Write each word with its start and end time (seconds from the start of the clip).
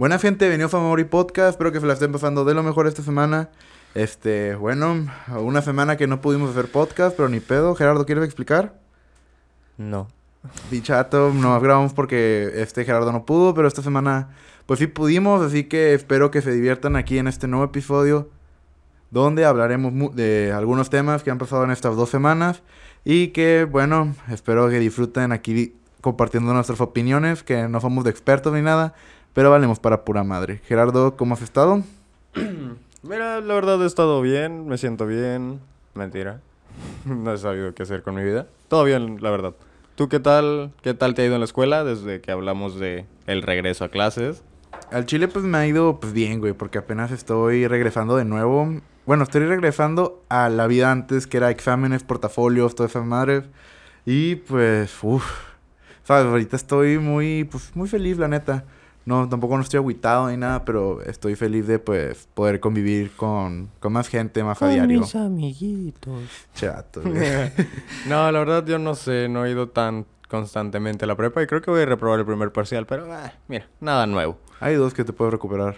Buena 0.00 0.18
gente, 0.18 0.48
venido 0.48 0.70
Famori 0.70 1.04
Podcast. 1.04 1.50
Espero 1.50 1.72
que 1.72 1.78
se 1.78 1.84
la 1.84 1.92
estén 1.92 2.10
pasando 2.10 2.46
de 2.46 2.54
lo 2.54 2.62
mejor 2.62 2.86
esta 2.86 3.02
semana. 3.02 3.50
Este, 3.94 4.54
bueno, 4.54 5.06
una 5.28 5.60
semana 5.60 5.98
que 5.98 6.06
no 6.06 6.22
pudimos 6.22 6.52
hacer 6.52 6.72
podcast, 6.72 7.14
pero 7.14 7.28
ni 7.28 7.38
pedo. 7.40 7.74
Gerardo, 7.74 8.06
¿quieres 8.06 8.24
explicar? 8.24 8.80
No. 9.76 10.08
Bichato, 10.70 11.34
no 11.34 11.60
grabamos 11.60 11.92
porque 11.92 12.50
este 12.54 12.86
Gerardo 12.86 13.12
no 13.12 13.26
pudo, 13.26 13.52
pero 13.52 13.68
esta 13.68 13.82
semana 13.82 14.30
pues 14.64 14.78
sí 14.78 14.86
pudimos, 14.86 15.42
así 15.42 15.64
que 15.64 15.92
espero 15.92 16.30
que 16.30 16.40
se 16.40 16.50
diviertan 16.50 16.96
aquí 16.96 17.18
en 17.18 17.26
este 17.26 17.46
nuevo 17.46 17.66
episodio 17.66 18.30
donde 19.10 19.44
hablaremos 19.44 20.16
de 20.16 20.50
algunos 20.50 20.88
temas 20.88 21.22
que 21.22 21.30
han 21.30 21.36
pasado 21.36 21.64
en 21.64 21.72
estas 21.72 21.94
dos 21.94 22.08
semanas 22.08 22.62
y 23.04 23.28
que 23.28 23.66
bueno, 23.70 24.14
espero 24.30 24.70
que 24.70 24.78
disfruten 24.78 25.32
aquí 25.32 25.74
compartiendo 26.00 26.54
nuestras 26.54 26.80
opiniones, 26.80 27.42
que 27.42 27.68
no 27.68 27.82
somos 27.82 28.04
de 28.04 28.10
expertos 28.10 28.54
ni 28.54 28.62
nada, 28.62 28.94
pero 29.32 29.50
valemos 29.50 29.78
para 29.78 30.04
pura 30.04 30.24
madre. 30.24 30.60
Gerardo, 30.64 31.16
¿cómo 31.16 31.34
has 31.34 31.42
estado? 31.42 31.82
Mira, 33.02 33.40
la 33.40 33.54
verdad 33.54 33.82
he 33.82 33.86
estado 33.86 34.20
bien, 34.20 34.66
me 34.66 34.78
siento 34.78 35.06
bien. 35.06 35.60
Mentira. 35.94 36.40
no 37.04 37.32
he 37.32 37.38
sabido 37.38 37.74
qué 37.74 37.82
hacer 37.82 38.02
con 38.02 38.14
mi 38.14 38.22
vida. 38.22 38.46
Todo 38.68 38.84
bien, 38.84 39.18
la 39.20 39.30
verdad. 39.30 39.54
¿Tú 39.94 40.08
qué 40.08 40.20
tal? 40.20 40.72
¿Qué 40.82 40.94
tal 40.94 41.14
te 41.14 41.22
ha 41.22 41.26
ido 41.26 41.34
en 41.34 41.40
la 41.40 41.44
escuela 41.44 41.84
desde 41.84 42.20
que 42.20 42.32
hablamos 42.32 42.78
de 42.78 43.06
el 43.26 43.42
regreso 43.42 43.84
a 43.84 43.88
clases? 43.88 44.42
Al 44.90 45.06
Chile 45.06 45.28
pues 45.28 45.44
me 45.44 45.58
ha 45.58 45.66
ido 45.66 46.00
pues 46.00 46.12
bien, 46.12 46.40
güey, 46.40 46.52
porque 46.52 46.78
apenas 46.78 47.10
estoy 47.10 47.66
regresando 47.66 48.16
de 48.16 48.24
nuevo. 48.24 48.80
Bueno, 49.06 49.24
estoy 49.24 49.44
regresando 49.44 50.22
a 50.28 50.48
la 50.48 50.66
vida 50.66 50.90
antes, 50.90 51.26
que 51.26 51.36
era 51.36 51.50
exámenes, 51.50 52.02
portafolios, 52.02 52.74
todas 52.74 52.92
esas 52.92 53.04
madres. 53.04 53.44
Y 54.06 54.36
pues, 54.36 54.96
uff, 55.02 55.24
sabes, 56.04 56.26
ahorita 56.26 56.56
estoy 56.56 56.98
muy, 56.98 57.44
pues 57.44 57.74
muy 57.74 57.88
feliz, 57.88 58.18
la 58.18 58.28
neta. 58.28 58.64
No, 59.06 59.28
tampoco 59.28 59.56
no 59.56 59.62
estoy 59.62 59.78
agüitado 59.78 60.28
ni 60.28 60.36
nada, 60.36 60.64
pero 60.64 61.02
estoy 61.02 61.34
feliz 61.34 61.66
de 61.66 61.78
pues 61.78 62.28
poder 62.34 62.60
convivir 62.60 63.10
con, 63.16 63.70
con 63.80 63.92
más 63.92 64.08
gente 64.08 64.44
más 64.44 64.60
a 64.62 64.68
diario. 64.68 65.00
mis 65.00 65.14
amiguitos. 65.14 66.22
Chato. 66.54 67.02
no, 68.06 68.30
la 68.30 68.38
verdad 68.38 68.64
yo 68.66 68.78
no 68.78 68.94
sé, 68.94 69.28
no 69.28 69.46
he 69.46 69.50
ido 69.50 69.68
tan 69.68 70.06
constantemente 70.28 71.06
a 71.06 71.08
la 71.08 71.16
prepa 71.16 71.42
y 71.42 71.46
creo 71.46 71.60
que 71.60 71.70
voy 71.70 71.80
a 71.80 71.86
reprobar 71.86 72.20
el 72.20 72.26
primer 72.26 72.52
parcial, 72.52 72.86
pero 72.86 73.12
ah, 73.12 73.32
mira, 73.48 73.66
nada 73.80 74.06
nuevo. 74.06 74.38
Hay 74.60 74.76
dos 74.76 74.94
que 74.94 75.04
te 75.04 75.12
puedo 75.12 75.30
recuperar. 75.30 75.76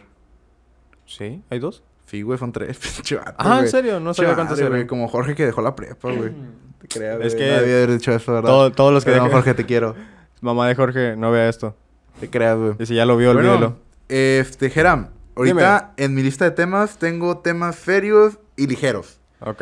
¿Sí? 1.07 1.43
¿Hay 1.49 1.59
dos? 1.59 1.83
Sí, 2.07 2.23
güey, 2.23 2.39
son 2.39 2.53
tres. 2.53 2.79
Chato, 3.03 3.35
ah, 3.39 3.61
¿en 3.61 3.69
serio? 3.69 4.01
No 4.01 4.13
sabía 4.13 4.35
cuántos 4.35 4.61
eran. 4.61 4.87
Como 4.87 5.09
Jorge 5.09 5.35
que 5.35 5.47
dejó 5.47 5.63
la 5.63 5.75
prepa, 5.75 6.13
güey. 6.13 6.33
Te 6.81 6.89
creas, 6.89 7.21
Es 7.23 7.35
que... 7.35 7.51
Nadie 7.51 7.75
haber 7.77 7.93
dicho 7.93 8.13
eso, 8.13 8.33
¿verdad? 8.33 8.51
Todo, 8.51 8.73
todos 8.73 8.93
los 8.93 9.05
que... 9.05 9.13
Pero, 9.13 9.31
Jorge, 9.31 9.55
te 9.55 9.65
quiero. 9.65 9.95
Mamá 10.41 10.67
de 10.69 10.75
Jorge, 10.75 11.17
no 11.17 11.31
vea 11.31 11.49
esto. 11.49 11.77
Te 12.23 12.31
creas, 12.31 12.57
güey. 12.57 12.75
Y 12.79 12.87
si 12.87 12.95
ya 12.95 13.05
lo 13.05 13.17
vio, 13.17 13.35
bueno, 13.35 13.51
olvídelo. 13.51 13.79
Este, 14.09 14.71
Geram, 14.71 15.09
ahorita 15.35 15.93
en 15.97 16.15
mi 16.15 16.23
lista 16.23 16.45
de 16.45 16.53
temas 16.53 16.97
tengo 16.97 17.39
temas 17.39 17.75
serios 17.75 18.39
y 18.57 18.69
ligeros. 18.69 19.19
Ok. 19.41 19.61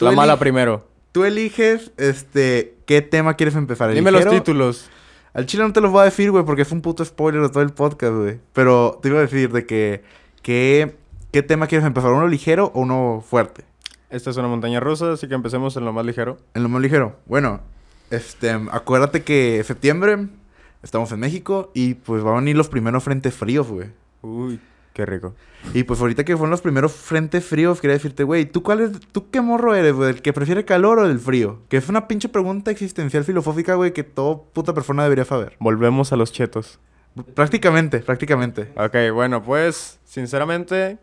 La 0.00 0.10
mala 0.10 0.38
primero. 0.38 0.86
Tú 1.12 1.24
eliges, 1.24 1.92
este, 1.96 2.74
qué 2.84 3.00
tema 3.00 3.32
quieres 3.32 3.56
empezar. 3.56 3.94
Dime 3.94 4.10
los 4.10 4.28
títulos. 4.28 4.90
Al 5.32 5.46
chile 5.46 5.62
no 5.62 5.72
te 5.72 5.80
los 5.80 5.90
voy 5.90 6.02
a 6.02 6.04
decir, 6.04 6.30
güey, 6.30 6.44
porque 6.44 6.60
es 6.60 6.70
un 6.70 6.82
puto 6.82 7.02
spoiler 7.02 7.40
de 7.40 7.48
todo 7.48 7.62
el 7.62 7.70
podcast, 7.70 8.12
güey. 8.12 8.40
Pero 8.52 8.98
te 9.00 9.08
iba 9.08 9.16
a 9.16 9.22
decir 9.22 9.50
de 9.50 9.64
que, 9.64 10.04
que, 10.42 10.96
¿qué 11.32 11.42
tema 11.42 11.66
quieres 11.66 11.86
empezar? 11.86 12.12
¿Uno 12.12 12.28
ligero 12.28 12.72
o 12.74 12.80
uno 12.80 13.24
fuerte? 13.26 13.64
Esta 14.10 14.28
es 14.28 14.36
una 14.36 14.48
montaña 14.48 14.80
rusa, 14.80 15.12
así 15.12 15.28
que 15.28 15.34
empecemos 15.34 15.74
en 15.78 15.86
lo 15.86 15.94
más 15.94 16.04
ligero. 16.04 16.36
En 16.52 16.62
lo 16.62 16.68
más 16.68 16.82
ligero. 16.82 17.16
Bueno, 17.24 17.60
este, 18.10 18.50
acuérdate 18.50 19.22
que 19.22 19.64
septiembre 19.64 20.28
estamos 20.86 21.12
en 21.12 21.20
México 21.20 21.70
y 21.74 21.94
pues 21.94 22.22
van 22.22 22.34
a 22.34 22.36
venir 22.38 22.56
los 22.56 22.68
primeros 22.68 23.02
frentes 23.02 23.34
fríos, 23.34 23.68
güey. 23.68 23.88
Uy, 24.22 24.60
qué 24.94 25.04
rico. 25.04 25.34
Y 25.74 25.82
pues 25.82 26.00
ahorita 26.00 26.24
que 26.24 26.36
fueron 26.36 26.50
los 26.50 26.62
primeros 26.62 26.92
frentes 26.92 27.44
fríos, 27.44 27.80
quería 27.80 27.94
decirte, 27.94 28.22
güey, 28.22 28.46
¿tú 28.46 28.62
cuál 28.62 28.80
es, 28.80 29.00
tú 29.12 29.30
qué 29.30 29.40
morro 29.40 29.74
eres, 29.74 29.94
güey? 29.94 30.10
¿El 30.10 30.22
que 30.22 30.32
prefiere 30.32 30.64
calor 30.64 31.00
o 31.00 31.06
el 31.06 31.18
frío? 31.18 31.60
Que 31.68 31.76
es 31.76 31.88
una 31.88 32.08
pinche 32.08 32.28
pregunta 32.28 32.70
existencial 32.70 33.24
filosófica, 33.24 33.74
güey, 33.74 33.92
que 33.92 34.04
toda 34.04 34.42
puta 34.52 34.74
persona 34.74 35.02
debería 35.02 35.24
saber. 35.24 35.56
Volvemos 35.58 36.12
a 36.12 36.16
los 36.16 36.32
chetos. 36.32 36.78
Prácticamente, 37.34 38.00
prácticamente. 38.00 38.72
Ok, 38.76 39.12
bueno, 39.12 39.42
pues, 39.42 39.98
sinceramente, 40.04 40.98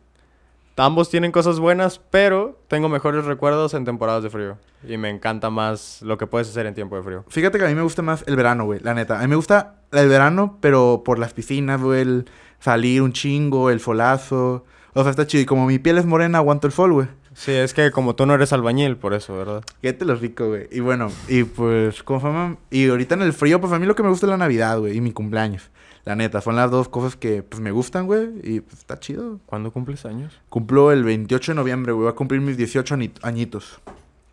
Ambos 0.76 1.10
tienen 1.10 1.32
cosas 1.32 1.60
buenas, 1.60 2.02
pero 2.10 2.60
tengo 2.68 2.90
mejores 2.90 3.26
recuerdos 3.26 3.76
en 3.76 3.86
temporadas 3.86 4.24
de 4.24 4.32
frío. 4.32 4.58
Y 4.88 4.98
me 4.98 5.10
encanta 5.10 5.52
más 5.52 6.02
lo 6.02 6.18
que 6.18 6.26
puedes 6.26 6.50
hacer 6.50 6.66
en 6.66 6.74
tiempo 6.74 6.96
de 6.96 7.04
frío. 7.04 7.24
Fíjate 7.28 7.60
que 7.60 7.66
a 7.66 7.68
mí 7.68 7.76
me 7.76 7.84
gusta 7.84 8.02
más 8.02 8.24
el 8.26 8.36
verano, 8.36 8.66
güey, 8.66 8.80
la 8.80 8.96
neta. 8.96 9.20
A 9.20 9.22
mí 9.22 9.28
me 9.28 9.36
gusta 9.36 9.76
el 9.92 10.10
verano, 10.10 10.58
pero 10.62 11.04
por 11.06 11.20
las 11.20 11.34
piscinas, 11.34 11.80
güey, 11.80 12.02
el 12.02 12.26
salir 12.60 13.04
un 13.04 13.14
chingo, 13.14 13.70
el 13.70 13.80
folazo. 13.80 14.66
O 14.94 15.02
sea, 15.02 15.12
está 15.12 15.28
chido. 15.28 15.44
Y 15.44 15.46
como 15.46 15.68
mi 15.68 15.78
piel 15.78 16.00
es 16.00 16.06
morena, 16.06 16.40
aguanto 16.40 16.66
el 16.66 16.74
sol, 16.74 16.94
güey. 16.94 17.08
Sí, 17.36 17.52
es 17.52 17.74
que 17.74 17.92
como 17.92 18.16
tú 18.16 18.26
no 18.26 18.34
eres 18.34 18.54
albañil, 18.54 18.98
por 18.98 19.14
eso, 19.14 19.36
¿verdad? 19.38 19.64
Qué 19.82 19.94
te 19.94 20.06
lo 20.06 20.16
rico, 20.16 20.48
güey. 20.48 20.68
Y 20.72 20.80
bueno, 20.80 21.12
y 21.28 21.44
pues, 21.44 22.04
como. 22.04 22.58
Y 22.72 22.90
ahorita 22.90 23.16
en 23.16 23.22
el 23.22 23.34
frío, 23.34 23.62
pues 23.62 23.74
a 23.74 23.80
mí 23.80 23.86
lo 23.86 23.96
que 23.96 24.04
me 24.04 24.10
gusta 24.10 24.26
es 24.26 24.30
la 24.32 24.38
Navidad, 24.38 24.80
güey, 24.80 24.98
y 24.98 25.02
mi 25.02 25.12
cumpleaños. 25.12 25.70
La 26.06 26.16
neta, 26.16 26.42
son 26.42 26.58
las 26.58 26.70
dos 26.70 26.90
cosas 26.90 27.16
que 27.16 27.44
pues 27.44 27.62
me 27.62 27.72
gustan, 27.72 28.06
güey. 28.06 28.30
Y 28.44 28.60
pues 28.60 28.80
está 28.80 29.00
chido. 29.00 29.40
¿Cuándo 29.46 29.72
cumples 29.72 30.06
años? 30.06 30.38
Cumplo 30.50 30.92
el 30.92 31.04
28 31.04 31.54
de 31.54 31.56
noviembre, 31.56 31.94
güey. 31.94 32.04
Voy 32.04 32.12
a 32.12 32.16
cumplir 32.16 32.42
mis 32.42 32.58
18 32.58 32.96
añitos. 33.22 33.80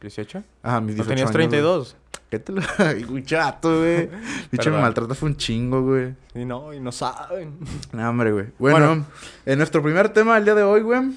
¿18? 0.00 0.42
Ajá, 0.62 0.80
mis 0.80 0.96
18 0.96 1.04
¿No 1.04 1.08
tenías 1.08 1.30
32? 1.30 1.96
¿Qué 2.28 2.38
te 2.38 2.52
lo.? 2.52 2.62
Chato, 3.24 3.78
güey. 3.78 4.08
Dicho, 4.50 4.70
me 4.70 4.80
maltratas 4.80 5.22
un 5.22 5.36
chingo, 5.36 5.82
güey. 5.82 6.14
Y 6.34 6.44
no, 6.44 6.72
y 6.72 6.80
no 6.80 6.90
saben. 6.90 7.58
No, 7.92 8.08
hombre, 8.08 8.32
güey. 8.32 8.46
Bueno, 8.58 8.86
bueno, 8.86 9.06
en 9.46 9.58
nuestro 9.58 9.82
primer 9.82 10.08
tema 10.08 10.36
del 10.36 10.44
día 10.44 10.54
de 10.54 10.62
hoy, 10.62 10.80
güey. 10.82 11.12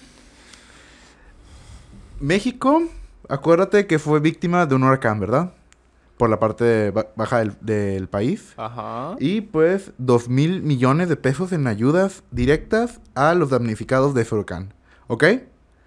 México, 2.20 2.84
acuérdate 3.28 3.88
que 3.88 4.00
fue 4.00 4.20
víctima 4.20 4.66
de 4.66 4.76
un 4.76 4.84
huracán, 4.84 5.20
¿verdad? 5.20 5.54
Por 6.18 6.30
la 6.30 6.40
parte 6.40 6.92
baja 7.16 7.44
del, 7.62 8.08
país. 8.08 8.54
Ajá. 8.58 9.16
Y 9.20 9.42
pues 9.42 9.92
dos 9.98 10.30
mil 10.30 10.62
millones 10.62 11.10
de 11.10 11.16
pesos 11.16 11.52
en 11.52 11.68
ayudas 11.68 12.24
directas 12.32 13.00
a 13.16 13.34
los 13.34 13.50
damnificados 13.50 14.14
de 14.14 14.22
ese 14.22 14.36
huracán. 14.36 14.74
¿Ok? 15.08 15.26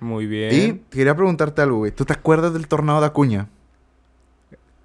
Muy 0.01 0.27
bien. 0.27 0.55
Y 0.55 0.95
quería 0.95 1.15
preguntarte 1.15 1.63
algo, 1.63 1.79
güey. 1.79 1.93
¿Tú 1.93 2.05
te 2.05 2.13
acuerdas 2.13 2.53
del 2.53 2.69
tornado 2.69 3.01
de 3.01 3.07
Acuña? 3.07 3.49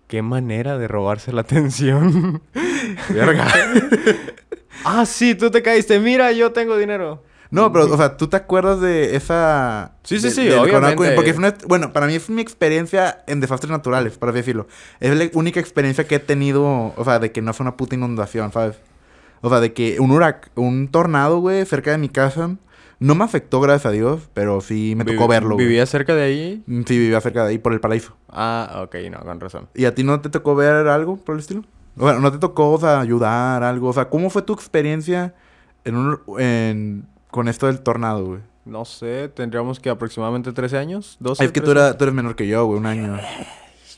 Qué 0.08 0.22
manera 0.22 0.78
de 0.78 0.88
robarse 0.88 1.32
la 1.32 1.42
atención. 1.42 2.42
Verga. 3.10 3.48
ah, 4.86 5.06
sí, 5.06 5.36
tú 5.36 5.50
te 5.52 5.62
caíste. 5.62 6.00
Mira, 6.00 6.32
yo 6.32 6.52
tengo 6.52 6.78
dinero. 6.78 7.24
No, 7.52 7.72
pero, 7.72 7.94
o 7.94 7.98
sea, 7.98 8.18
¿tú 8.18 8.28
te 8.28 8.38
acuerdas 8.38 8.82
de 8.82 9.16
esa... 9.16 9.92
Sí, 10.04 10.20
sí, 10.20 10.32
sí, 10.32 10.50
obviamente. 10.50 11.14
Porque 11.16 11.36
bueno, 11.68 11.94
para 11.94 12.08
mí 12.08 12.16
es 12.16 12.30
mi 12.30 12.42
experiencia 12.42 13.24
en 13.28 13.40
desastres 13.40 13.70
naturales, 13.70 14.18
para 14.18 14.32
decirlo. 14.32 14.68
Es 15.00 15.16
la 15.16 15.30
única 15.34 15.60
experiencia 15.60 16.08
que 16.08 16.16
he 16.16 16.20
tenido, 16.20 16.94
o 16.96 17.04
sea, 17.04 17.20
de 17.20 17.32
que 17.32 17.42
no 17.42 17.54
fue 17.54 17.66
una 17.66 17.78
puta 17.78 17.96
inundación, 17.96 18.52
¿sabes? 18.52 18.78
O 19.42 19.50
sea, 19.50 19.60
de 19.60 19.74
que 19.74 20.00
un 20.00 20.12
hurac... 20.12 20.50
un 20.56 20.88
tornado, 20.88 21.40
güey, 21.40 21.66
cerca 21.66 21.92
de 21.92 21.98
mi 21.98 22.10
casa... 22.10 22.56
No 23.00 23.16
me 23.16 23.24
afectó, 23.24 23.60
gracias 23.60 23.88
a 23.88 23.92
Dios, 23.92 24.30
pero 24.36 24.62
sí 24.62 24.94
me 24.96 25.04
tocó 25.04 25.28
verlo. 25.28 25.58
¿Vivía 25.58 25.88
cerca 25.88 26.14
de 26.14 26.22
ahí? 26.22 26.64
Mm, 26.68 26.84
sí, 26.84 27.00
vivía 27.00 27.20
cerca 27.20 27.44
de 27.44 27.50
ahí, 27.50 27.58
por 27.58 27.74
el 27.74 27.80
paraíso. 27.80 28.16
Ah, 28.30 28.84
ok, 28.84 28.96
no, 29.10 29.20
con 29.22 29.40
razón. 29.40 29.68
¿Y 29.74 29.86
a 29.86 29.96
ti 29.96 30.04
no 30.04 30.22
te 30.22 30.30
tocó 30.30 30.54
ver 30.54 30.88
algo 30.88 31.18
por 31.18 31.34
el 31.34 31.40
estilo? 31.40 31.64
Bueno, 31.96 32.20
¿no 32.20 32.32
te 32.32 32.38
tocó, 32.38 32.72
o 32.74 32.80
sea, 32.80 33.00
ayudar, 33.00 33.64
algo? 33.64 33.90
O 33.90 33.94
sea, 33.94 34.08
¿cómo 34.08 34.30
fue 34.30 34.44
tu 34.44 34.54
experiencia 34.54 35.34
en 35.84 35.96
un, 35.96 36.20
en 36.38 37.08
con 37.32 37.48
esto 37.48 37.68
del 37.68 37.82
tornado, 37.82 38.26
güey? 38.26 38.40
No 38.66 38.86
sé, 38.86 39.30
tendríamos 39.30 39.80
que 39.80 39.90
aproximadamente 39.90 40.52
13 40.52 40.78
años, 40.78 41.18
12. 41.20 41.46
Es 41.46 41.52
que 41.52 41.62
tú, 41.62 41.74
tú, 41.74 41.80
eres 41.80 42.14
menor 42.14 42.36
que 42.36 42.48
yo, 42.48 42.66
güey, 42.66 42.78
un 42.78 42.86
año. 42.86 43.18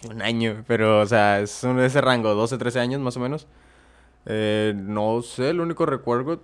un 0.09 0.21
año, 0.21 0.63
pero, 0.67 1.01
o 1.01 1.05
sea, 1.05 1.41
es 1.41 1.63
un, 1.63 1.79
ese 1.79 1.99
rango, 1.99 2.33
12, 2.33 2.57
13 2.57 2.79
años 2.79 3.01
más 3.01 3.17
o 3.17 3.19
menos. 3.19 3.47
Eh, 4.25 4.73
no 4.77 5.21
sé, 5.21 5.49
el 5.49 5.59
único 5.59 5.85
recuerdo, 5.85 6.39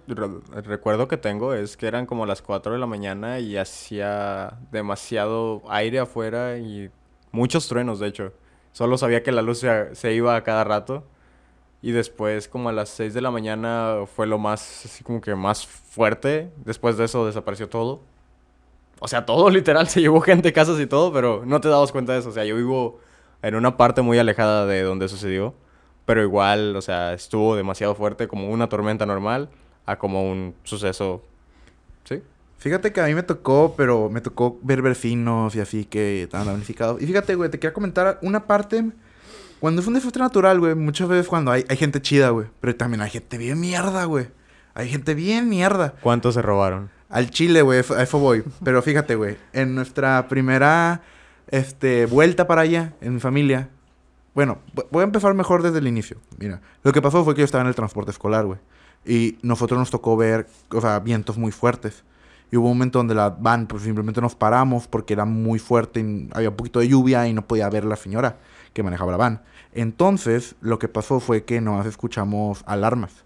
recuerdo 0.65 1.07
que 1.07 1.15
tengo 1.15 1.53
es 1.53 1.77
que 1.77 1.87
eran 1.87 2.05
como 2.05 2.25
las 2.25 2.41
4 2.41 2.73
de 2.73 2.77
la 2.77 2.87
mañana 2.87 3.39
y 3.39 3.55
hacía 3.55 4.59
demasiado 4.69 5.61
aire 5.69 5.99
afuera 5.99 6.57
y 6.57 6.89
muchos 7.31 7.67
truenos, 7.69 7.99
de 7.99 8.07
hecho. 8.07 8.33
Solo 8.73 8.97
sabía 8.97 9.23
que 9.23 9.31
la 9.31 9.41
luz 9.41 9.59
se, 9.59 9.95
se 9.95 10.13
iba 10.13 10.35
a 10.35 10.43
cada 10.43 10.65
rato. 10.65 11.05
Y 11.81 11.91
después, 11.91 12.47
como 12.47 12.69
a 12.69 12.73
las 12.73 12.89
6 12.89 13.13
de 13.13 13.21
la 13.21 13.31
mañana, 13.31 13.99
fue 14.13 14.27
lo 14.27 14.37
más, 14.37 14.85
así 14.85 15.03
como 15.03 15.21
que 15.21 15.33
más 15.35 15.65
fuerte. 15.65 16.51
Después 16.65 16.97
de 16.97 17.05
eso 17.05 17.25
desapareció 17.25 17.69
todo. 17.69 18.01
O 18.99 19.07
sea, 19.07 19.25
todo 19.25 19.49
literal, 19.49 19.87
se 19.87 20.01
llevó 20.01 20.19
gente, 20.21 20.51
casas 20.51 20.79
y 20.79 20.87
todo, 20.87 21.13
pero 21.13 21.43
no 21.45 21.61
te 21.61 21.69
dabas 21.69 21.91
cuenta 21.91 22.13
de 22.13 22.19
eso. 22.19 22.29
O 22.29 22.33
sea, 22.33 22.43
yo 22.43 22.55
vivo 22.55 22.99
en 23.41 23.55
una 23.55 23.77
parte 23.77 24.01
muy 24.01 24.19
alejada 24.19 24.65
de 24.65 24.81
donde 24.81 25.07
sucedió. 25.07 25.53
Pero 26.05 26.23
igual, 26.23 26.75
o 26.75 26.81
sea, 26.81 27.13
estuvo 27.13 27.55
demasiado 27.55 27.95
fuerte, 27.95 28.27
como 28.27 28.49
una 28.49 28.67
tormenta 28.67 29.05
normal, 29.05 29.49
a 29.85 29.97
como 29.97 30.29
un 30.29 30.55
suceso. 30.63 31.23
¿Sí? 32.03 32.21
Fíjate 32.57 32.91
que 32.91 32.99
a 32.99 33.05
mí 33.05 33.13
me 33.13 33.23
tocó, 33.23 33.75
pero 33.77 34.09
me 34.09 34.19
tocó 34.19 34.59
ver 34.63 34.81
vecinos 34.81 35.55
y 35.55 35.61
así 35.61 35.85
que 35.85 36.23
estaban 36.23 36.47
damnificados. 36.47 37.01
Y 37.01 37.05
fíjate, 37.05 37.35
güey, 37.35 37.49
te 37.49 37.59
quería 37.59 37.73
comentar 37.73 38.19
una 38.21 38.47
parte 38.47 38.91
cuando 39.59 39.81
es 39.81 39.87
un 39.87 39.93
desastre 39.93 40.21
natural, 40.21 40.59
güey, 40.59 40.75
muchas 40.75 41.07
veces 41.07 41.27
cuando 41.27 41.51
hay, 41.51 41.65
hay 41.69 41.77
gente 41.77 42.01
chida, 42.01 42.29
güey. 42.29 42.47
Pero 42.61 42.75
también 42.75 43.01
hay 43.01 43.09
gente 43.09 43.37
bien 43.37 43.59
mierda, 43.59 44.05
güey. 44.05 44.27
Hay 44.73 44.89
gente 44.89 45.13
bien 45.13 45.49
mierda. 45.49 45.95
¿Cuántos 46.01 46.35
se 46.35 46.41
robaron? 46.41 46.89
Al 47.09 47.29
Chile, 47.29 47.61
güey, 47.61 47.79
a 47.79 48.03
eso 48.03 48.19
voy. 48.19 48.43
Pero 48.63 48.81
fíjate, 48.81 49.15
güey, 49.15 49.37
en 49.51 49.75
nuestra 49.75 50.27
primera 50.27 51.01
este, 51.49 52.05
vuelta 52.05 52.47
para 52.47 52.61
allá, 52.61 52.93
en 53.01 53.15
mi 53.15 53.19
familia. 53.19 53.69
Bueno, 54.33 54.59
voy 54.91 55.01
a 55.01 55.05
empezar 55.05 55.33
mejor 55.33 55.63
desde 55.63 55.79
el 55.79 55.87
inicio. 55.87 56.17
Mira, 56.37 56.61
lo 56.83 56.93
que 56.93 57.01
pasó 57.01 57.25
fue 57.25 57.33
que 57.35 57.39
yo 57.39 57.45
estaba 57.45 57.61
en 57.63 57.67
el 57.67 57.75
transporte 57.75 58.11
escolar, 58.11 58.45
güey. 58.45 58.59
Y 59.05 59.37
nosotros 59.41 59.79
nos 59.79 59.89
tocó 59.89 60.15
ver, 60.15 60.47
o 60.71 60.79
sea, 60.79 60.99
vientos 60.99 61.37
muy 61.37 61.51
fuertes. 61.51 62.03
Y 62.51 62.57
hubo 62.57 62.67
un 62.67 62.77
momento 62.77 62.99
donde 62.99 63.15
la 63.15 63.29
van, 63.29 63.67
pues 63.67 63.83
simplemente 63.83 64.21
nos 64.21 64.35
paramos 64.35 64.87
porque 64.87 65.13
era 65.13 65.25
muy 65.25 65.59
fuerte, 65.59 65.99
y 65.99 66.29
había 66.33 66.49
un 66.49 66.55
poquito 66.55 66.79
de 66.79 66.87
lluvia 66.87 67.27
y 67.27 67.33
no 67.33 67.45
podía 67.45 67.69
ver 67.69 67.85
la 67.85 67.95
señora 67.95 68.37
que 68.73 68.83
manejaba 68.83 69.11
la 69.11 69.17
van. 69.17 69.41
Entonces, 69.73 70.55
lo 70.61 70.79
que 70.79 70.87
pasó 70.87 71.19
fue 71.19 71.43
que 71.43 71.61
nomás 71.61 71.85
escuchamos 71.85 72.63
alarmas. 72.65 73.25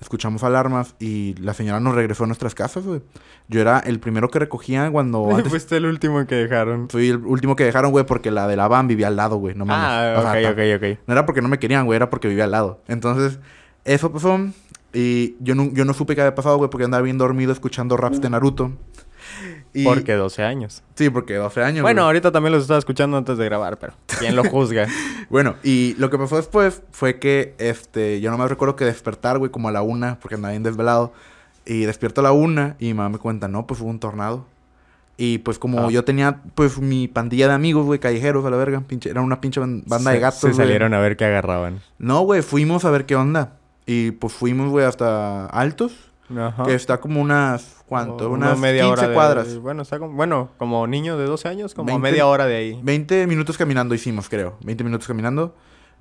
Escuchamos 0.00 0.42
alarmas 0.44 0.94
y 0.98 1.34
la 1.34 1.52
señora 1.52 1.78
nos 1.78 1.94
regresó 1.94 2.24
a 2.24 2.26
nuestras 2.26 2.54
casas, 2.54 2.86
güey. 2.86 3.02
Yo 3.48 3.60
era 3.60 3.80
el 3.80 4.00
primero 4.00 4.30
que 4.30 4.38
recogía 4.38 4.90
cuando... 4.90 5.28
Antes... 5.36 5.50
Fuiste 5.50 5.76
el 5.76 5.84
último 5.84 6.26
que 6.26 6.36
dejaron. 6.36 6.88
Fui 6.88 7.10
el 7.10 7.18
último 7.18 7.54
que 7.54 7.64
dejaron, 7.64 7.90
güey, 7.90 8.06
porque 8.06 8.30
la 8.30 8.46
de 8.46 8.56
la 8.56 8.66
van 8.66 8.88
vivía 8.88 9.08
al 9.08 9.16
lado, 9.16 9.36
güey. 9.36 9.54
No 9.54 9.66
mames. 9.66 9.86
Ah, 9.86 10.40
ok, 10.50 10.52
ok, 10.52 10.60
ok. 10.76 10.98
No 11.06 11.12
era 11.12 11.26
porque 11.26 11.42
no 11.42 11.48
me 11.48 11.58
querían, 11.58 11.84
güey, 11.84 11.96
era 11.96 12.08
porque 12.08 12.28
vivía 12.28 12.44
al 12.44 12.50
lado. 12.52 12.80
Entonces, 12.88 13.40
eso 13.84 14.10
pasó. 14.10 14.38
Y 14.94 15.36
yo 15.40 15.54
no, 15.54 15.70
yo 15.72 15.84
no 15.84 15.92
supe 15.92 16.14
qué 16.14 16.22
había 16.22 16.34
pasado, 16.34 16.56
güey, 16.56 16.70
porque 16.70 16.84
andaba 16.84 17.02
bien 17.02 17.18
dormido 17.18 17.52
escuchando 17.52 17.98
raps 17.98 18.22
de. 18.22 18.30
Naruto. 18.30 18.72
Y... 19.72 19.84
Porque 19.84 20.14
12 20.14 20.42
años. 20.42 20.82
Sí, 20.94 21.10
porque 21.10 21.34
12 21.34 21.62
años. 21.62 21.82
Bueno, 21.82 22.02
ahorita 22.02 22.32
también 22.32 22.52
los 22.52 22.62
estaba 22.62 22.78
escuchando 22.78 23.16
antes 23.16 23.38
de 23.38 23.44
grabar, 23.44 23.78
pero 23.78 23.92
¿quién 24.18 24.34
lo 24.36 24.44
juzga? 24.44 24.86
bueno, 25.30 25.54
y 25.62 25.94
lo 25.98 26.10
que 26.10 26.18
pasó 26.18 26.36
después 26.36 26.82
fue 26.90 27.18
que, 27.18 27.54
este, 27.58 28.20
yo 28.20 28.30
no 28.30 28.38
me 28.38 28.48
recuerdo 28.48 28.76
que 28.76 28.84
despertar, 28.84 29.38
güey, 29.38 29.50
como 29.50 29.68
a 29.68 29.72
la 29.72 29.82
una, 29.82 30.18
porque 30.18 30.34
andaba 30.34 30.52
bien 30.52 30.62
desvelado. 30.62 31.12
Y 31.66 31.82
despierto 31.82 32.20
a 32.20 32.24
la 32.24 32.32
una 32.32 32.74
y 32.78 32.86
mi 32.86 32.94
mamá 32.94 33.10
me 33.10 33.18
cuenta, 33.18 33.46
no, 33.46 33.66
pues 33.66 33.80
hubo 33.80 33.90
un 33.90 34.00
tornado. 34.00 34.46
Y 35.16 35.38
pues 35.38 35.58
como 35.58 35.80
ah. 35.80 35.90
yo 35.90 36.02
tenía, 36.02 36.40
pues 36.54 36.78
mi 36.78 37.06
pandilla 37.06 37.46
de 37.46 37.52
amigos, 37.52 37.84
güey, 37.84 38.00
callejeros 38.00 38.44
a 38.46 38.50
la 38.50 38.56
verga, 38.56 38.80
pinche, 38.80 39.10
era 39.10 39.20
una 39.20 39.40
pinche 39.40 39.60
banda 39.60 40.12
de 40.12 40.18
gatos, 40.18 40.40
Se 40.40 40.54
salieron 40.54 40.94
a 40.94 40.98
ver 40.98 41.18
qué 41.18 41.26
agarraban. 41.26 41.80
No, 41.98 42.22
güey, 42.22 42.40
fuimos 42.40 42.86
a 42.86 42.90
ver 42.90 43.04
qué 43.04 43.16
onda. 43.16 43.52
Y 43.84 44.12
pues 44.12 44.32
fuimos, 44.32 44.70
güey, 44.70 44.86
hasta 44.86 45.44
Altos. 45.46 46.09
Ajá. 46.36 46.64
Que 46.64 46.74
está 46.74 47.00
como 47.00 47.20
unas, 47.20 47.82
¿cuánto? 47.86 48.30
unas 48.30 48.58
media 48.58 48.84
15 48.84 49.04
hora 49.04 49.14
cuadras. 49.14 49.58
bueno, 49.58 49.82
está 49.82 49.98
como, 49.98 50.14
bueno, 50.14 50.50
como 50.58 50.86
niño 50.86 51.16
de 51.16 51.24
12 51.26 51.48
años, 51.48 51.74
como 51.74 51.98
media 51.98 52.26
hora 52.26 52.46
de 52.46 52.56
ahí. 52.56 52.80
20 52.82 53.26
minutos 53.26 53.56
caminando 53.58 53.94
hicimos, 53.94 54.28
creo. 54.28 54.56
20 54.64 54.84
minutos 54.84 55.06
caminando. 55.06 55.54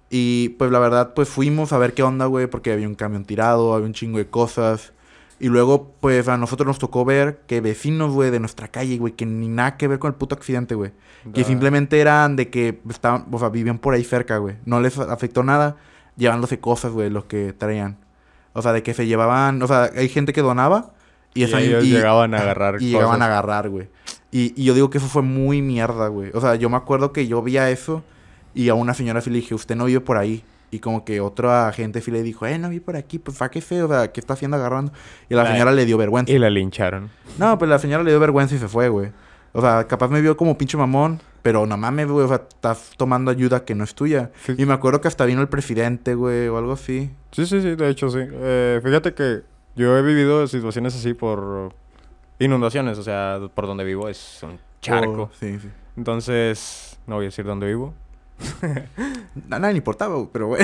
Y 0.10 0.50
pues 0.50 0.72
la 0.72 0.80
verdad, 0.80 1.14
pues 1.14 1.30
fuimos 1.30 1.72
a 1.72 1.78
ver 1.78 1.94
qué 1.94 2.04
onda, 2.04 2.26
güey, 2.26 2.48
porque 2.48 2.72
había 2.72 2.88
un 2.88 2.96
camión 2.96 3.26
tirado, 3.26 3.74
había 3.74 3.86
un 3.86 3.94
chingo 3.94 4.18
de 4.18 4.28
cosas. 4.28 4.94
Y 5.40 5.48
luego, 5.48 5.94
pues 6.02 6.28
a 6.28 6.38
nosotros 6.38 6.68
nos 6.68 6.80
tocó 6.80 7.06
ver 7.06 7.42
que 7.48 7.62
vecinos, 7.62 8.14
güey, 8.14 8.30
de 8.30 8.40
nuestra 8.40 8.68
calle, 8.68 8.98
güey, 8.98 9.14
que 9.14 9.26
ni 9.26 9.48
nada 9.48 9.78
que 9.78 9.88
ver 9.88 10.00
con 10.00 10.10
el 10.10 10.16
puto 10.16 10.36
accidente, 10.36 10.76
güey. 10.76 10.92
Que 11.34 11.44
simplemente 11.44 12.00
eran 12.00 12.36
de 12.36 12.50
que 12.50 12.82
estaban, 12.90 13.26
o 13.32 13.40
sea, 13.40 13.50
vivían 13.50 13.78
por 13.78 13.94
ahí 13.94 14.04
cerca, 14.04 14.38
güey. 14.38 14.56
No 14.66 14.82
les 14.82 14.98
afectó 14.98 15.44
nada 15.44 15.78
llevándose 16.18 16.60
cosas, 16.60 16.92
güey, 16.92 17.10
los 17.10 17.26
que 17.26 17.54
traían. 17.54 17.98
O 18.54 18.62
sea, 18.62 18.74
de 18.74 18.84
que 18.84 18.94
se 18.94 19.08
llevaban, 19.08 19.62
o 19.62 19.68
sea, 19.68 19.90
hay 19.96 20.10
gente 20.10 20.34
que 20.34 20.42
donaba 20.42 20.92
y, 21.34 21.44
ellos 21.44 21.84
llegaban 21.84 22.34
a 22.34 22.40
agarrar 22.40 22.82
Y 22.82 22.90
llegaban 22.90 23.22
a 23.22 23.26
agarrar, 23.26 23.70
güey. 23.70 23.88
Y, 24.32 24.54
y, 24.60 24.66
yo 24.66 24.74
digo 24.74 24.90
que 24.90 24.98
eso 24.98 25.08
fue 25.08 25.22
muy 25.22 25.62
mierda, 25.62 26.08
güey. 26.08 26.32
O 26.34 26.42
sea, 26.42 26.56
yo 26.56 26.70
me 26.70 26.78
acuerdo 26.78 27.14
que 27.14 27.28
yo 27.28 27.42
veía 27.42 27.70
eso 27.70 28.04
y 28.54 28.70
a 28.70 28.74
una 28.74 28.94
señora 28.94 29.22
sí 29.22 29.30
le 29.30 29.38
dije, 29.38 29.56
usted 29.56 29.76
no 29.76 29.86
vive 29.86 30.02
por 30.02 30.18
ahí. 30.18 30.44
Y 30.72 30.80
como 30.80 31.04
que 31.04 31.20
otra 31.20 31.72
gente 31.72 32.00
sí 32.02 32.12
le 32.12 32.22
dijo, 32.22 32.46
eh, 32.46 32.60
no 32.60 32.70
vive 32.70 32.82
por 32.82 32.96
aquí, 32.96 33.18
pues 33.18 33.36
fa 33.38 33.50
qué 33.50 33.60
feo, 33.60 33.86
o 33.86 33.90
sea, 33.90 34.12
¿qué 34.12 34.20
está 34.20 34.34
haciendo 34.34 34.58
agarrando? 34.58 34.92
Y 35.28 35.34
la 35.34 35.48
señora 35.48 35.72
le 35.72 35.86
dio 35.86 35.98
vergüenza. 35.98 36.32
Y 36.32 36.38
la 36.38 36.50
lincharon. 36.50 37.10
No, 37.40 37.58
pues 37.58 37.70
la 37.70 37.80
señora 37.80 38.04
le 38.04 38.12
dio 38.12 38.20
vergüenza 38.20 38.54
y 38.54 38.60
se 38.60 38.68
fue, 38.68 38.90
güey. 38.90 39.12
O 39.52 39.62
sea, 39.62 39.88
capaz 39.88 40.10
me 40.10 40.22
vio 40.22 40.38
como 40.38 40.58
pinche 40.58 40.78
mamón, 40.78 41.20
pero 41.42 41.66
no 41.66 41.78
mames, 41.78 42.08
güey, 42.08 42.26
o 42.26 42.28
sea, 42.28 42.44
estás 42.48 42.92
tomando 42.98 43.32
ayuda 43.32 43.66
que 43.66 43.76
no 43.76 43.84
es 43.84 43.96
tuya. 43.96 44.32
Y 44.58 44.66
me 44.66 44.74
acuerdo 44.74 45.02
que 45.02 45.08
hasta 45.08 45.26
vino 45.26 45.42
el 45.42 45.48
presidente, 45.48 46.16
güey, 46.16 46.48
o 46.48 46.58
algo 46.58 46.74
así. 46.74 47.12
Sí, 47.32 47.46
sí, 47.46 47.62
sí, 47.62 47.76
de 47.76 47.90
hecho 47.90 48.10
sí. 48.10 48.20
Eh, 48.22 48.80
fíjate 48.84 49.14
que 49.14 49.42
yo 49.76 49.98
he 49.98 50.02
vivido 50.02 50.48
situaciones 50.48 50.96
así 50.96 51.14
por 51.14 51.74
inundaciones, 52.40 52.98
o 52.98 53.04
sea, 53.04 53.40
por 53.54 53.68
donde 53.68 53.84
vivo 53.84 54.10
es 54.10 54.40
un 54.44 54.60
charco. 54.82 55.24
Oh, 55.24 55.30
sí, 55.40 55.60
sí. 55.60 55.70
Entonces, 55.98 56.98
no 57.08 57.16
voy 57.16 57.26
a 57.26 57.28
decir 57.28 57.46
dónde 57.46 57.68
vivo. 57.68 57.94
a 59.52 59.60
nadie 59.60 59.74
le 59.74 59.78
importaba, 59.78 60.16
pero 60.32 60.48
güey. 60.48 60.62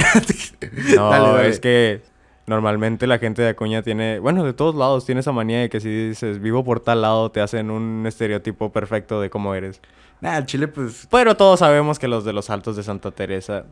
no, 0.95 1.39
es 1.39 1.59
que 1.59 2.01
Normalmente 2.47 3.07
la 3.07 3.17
gente 3.17 3.41
de 3.41 3.49
Acuña 3.49 3.81
tiene, 3.81 4.19
bueno, 4.19 4.43
de 4.43 4.53
todos 4.53 4.75
lados 4.75 5.05
tiene 5.05 5.21
esa 5.21 5.31
manía 5.31 5.61
de 5.61 5.69
que 5.69 5.79
si 5.79 5.89
dices 6.09 6.39
vivo 6.39 6.63
por 6.63 6.79
tal 6.79 7.01
lado 7.01 7.31
te 7.31 7.41
hacen 7.41 7.71
un 7.71 8.05
estereotipo 8.05 8.71
perfecto 8.71 9.19
de 9.19 9.31
cómo 9.31 9.55
eres. 9.55 9.81
Nah, 10.21 10.37
el 10.37 10.45
Chile 10.45 10.67
pues... 10.67 11.07
Pero 11.09 11.35
todos 11.35 11.59
sabemos 11.59 11.97
que 11.97 12.07
los 12.07 12.23
de 12.23 12.33
los 12.33 12.49
altos 12.51 12.75
de 12.75 12.83
Santa 12.83 13.09
Teresa... 13.11 13.65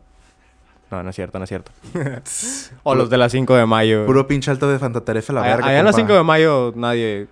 No, 0.89 1.03
no 1.03 1.09
es 1.09 1.15
cierto, 1.15 1.37
no 1.37 1.43
es 1.43 1.49
cierto. 1.49 1.71
o 2.83 2.95
los 2.95 3.09
de 3.09 3.17
la 3.17 3.29
5 3.29 3.55
de 3.55 3.65
mayo. 3.65 4.05
Puro 4.05 4.27
pinche 4.27 4.49
alto 4.49 4.67
de 4.67 4.79
Santa 4.79 5.01
Teresa, 5.01 5.33
la 5.33 5.41
verga. 5.41 5.67
Allá 5.67 5.79
en 5.79 5.85
la 5.85 5.93
5 5.93 6.11
de 6.11 6.23
mayo 6.23 6.73
nadie... 6.75 7.27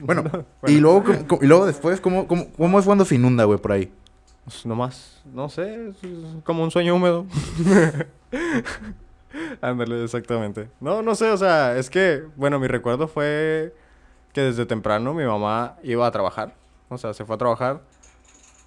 Bueno, 0.00 0.22
y 0.68 0.78
luego, 0.78 1.02
y 1.40 1.46
luego 1.46 1.66
después, 1.66 2.00
¿cómo, 2.00 2.28
cómo, 2.28 2.46
cómo 2.56 2.78
es 2.78 2.84
cuando 2.84 3.04
se 3.04 3.16
inunda, 3.16 3.42
güey, 3.44 3.58
por 3.58 3.72
ahí? 3.72 3.92
Pues 4.44 4.64
nomás, 4.66 5.22
no 5.32 5.48
sé, 5.48 5.88
es 5.88 5.96
como 6.44 6.62
un 6.62 6.70
sueño 6.70 6.94
húmedo. 6.94 7.26
Ándale, 9.60 10.04
exactamente. 10.04 10.68
No, 10.80 11.02
no 11.02 11.14
sé, 11.14 11.30
o 11.30 11.36
sea, 11.36 11.76
es 11.76 11.90
que, 11.90 12.24
bueno, 12.36 12.58
mi 12.58 12.66
recuerdo 12.66 13.08
fue 13.08 13.74
que 14.32 14.40
desde 14.42 14.66
temprano 14.66 15.14
mi 15.14 15.24
mamá 15.24 15.76
iba 15.82 16.06
a 16.06 16.10
trabajar. 16.10 16.54
O 16.88 16.98
sea, 16.98 17.14
se 17.14 17.24
fue 17.24 17.34
a 17.34 17.38
trabajar 17.38 17.80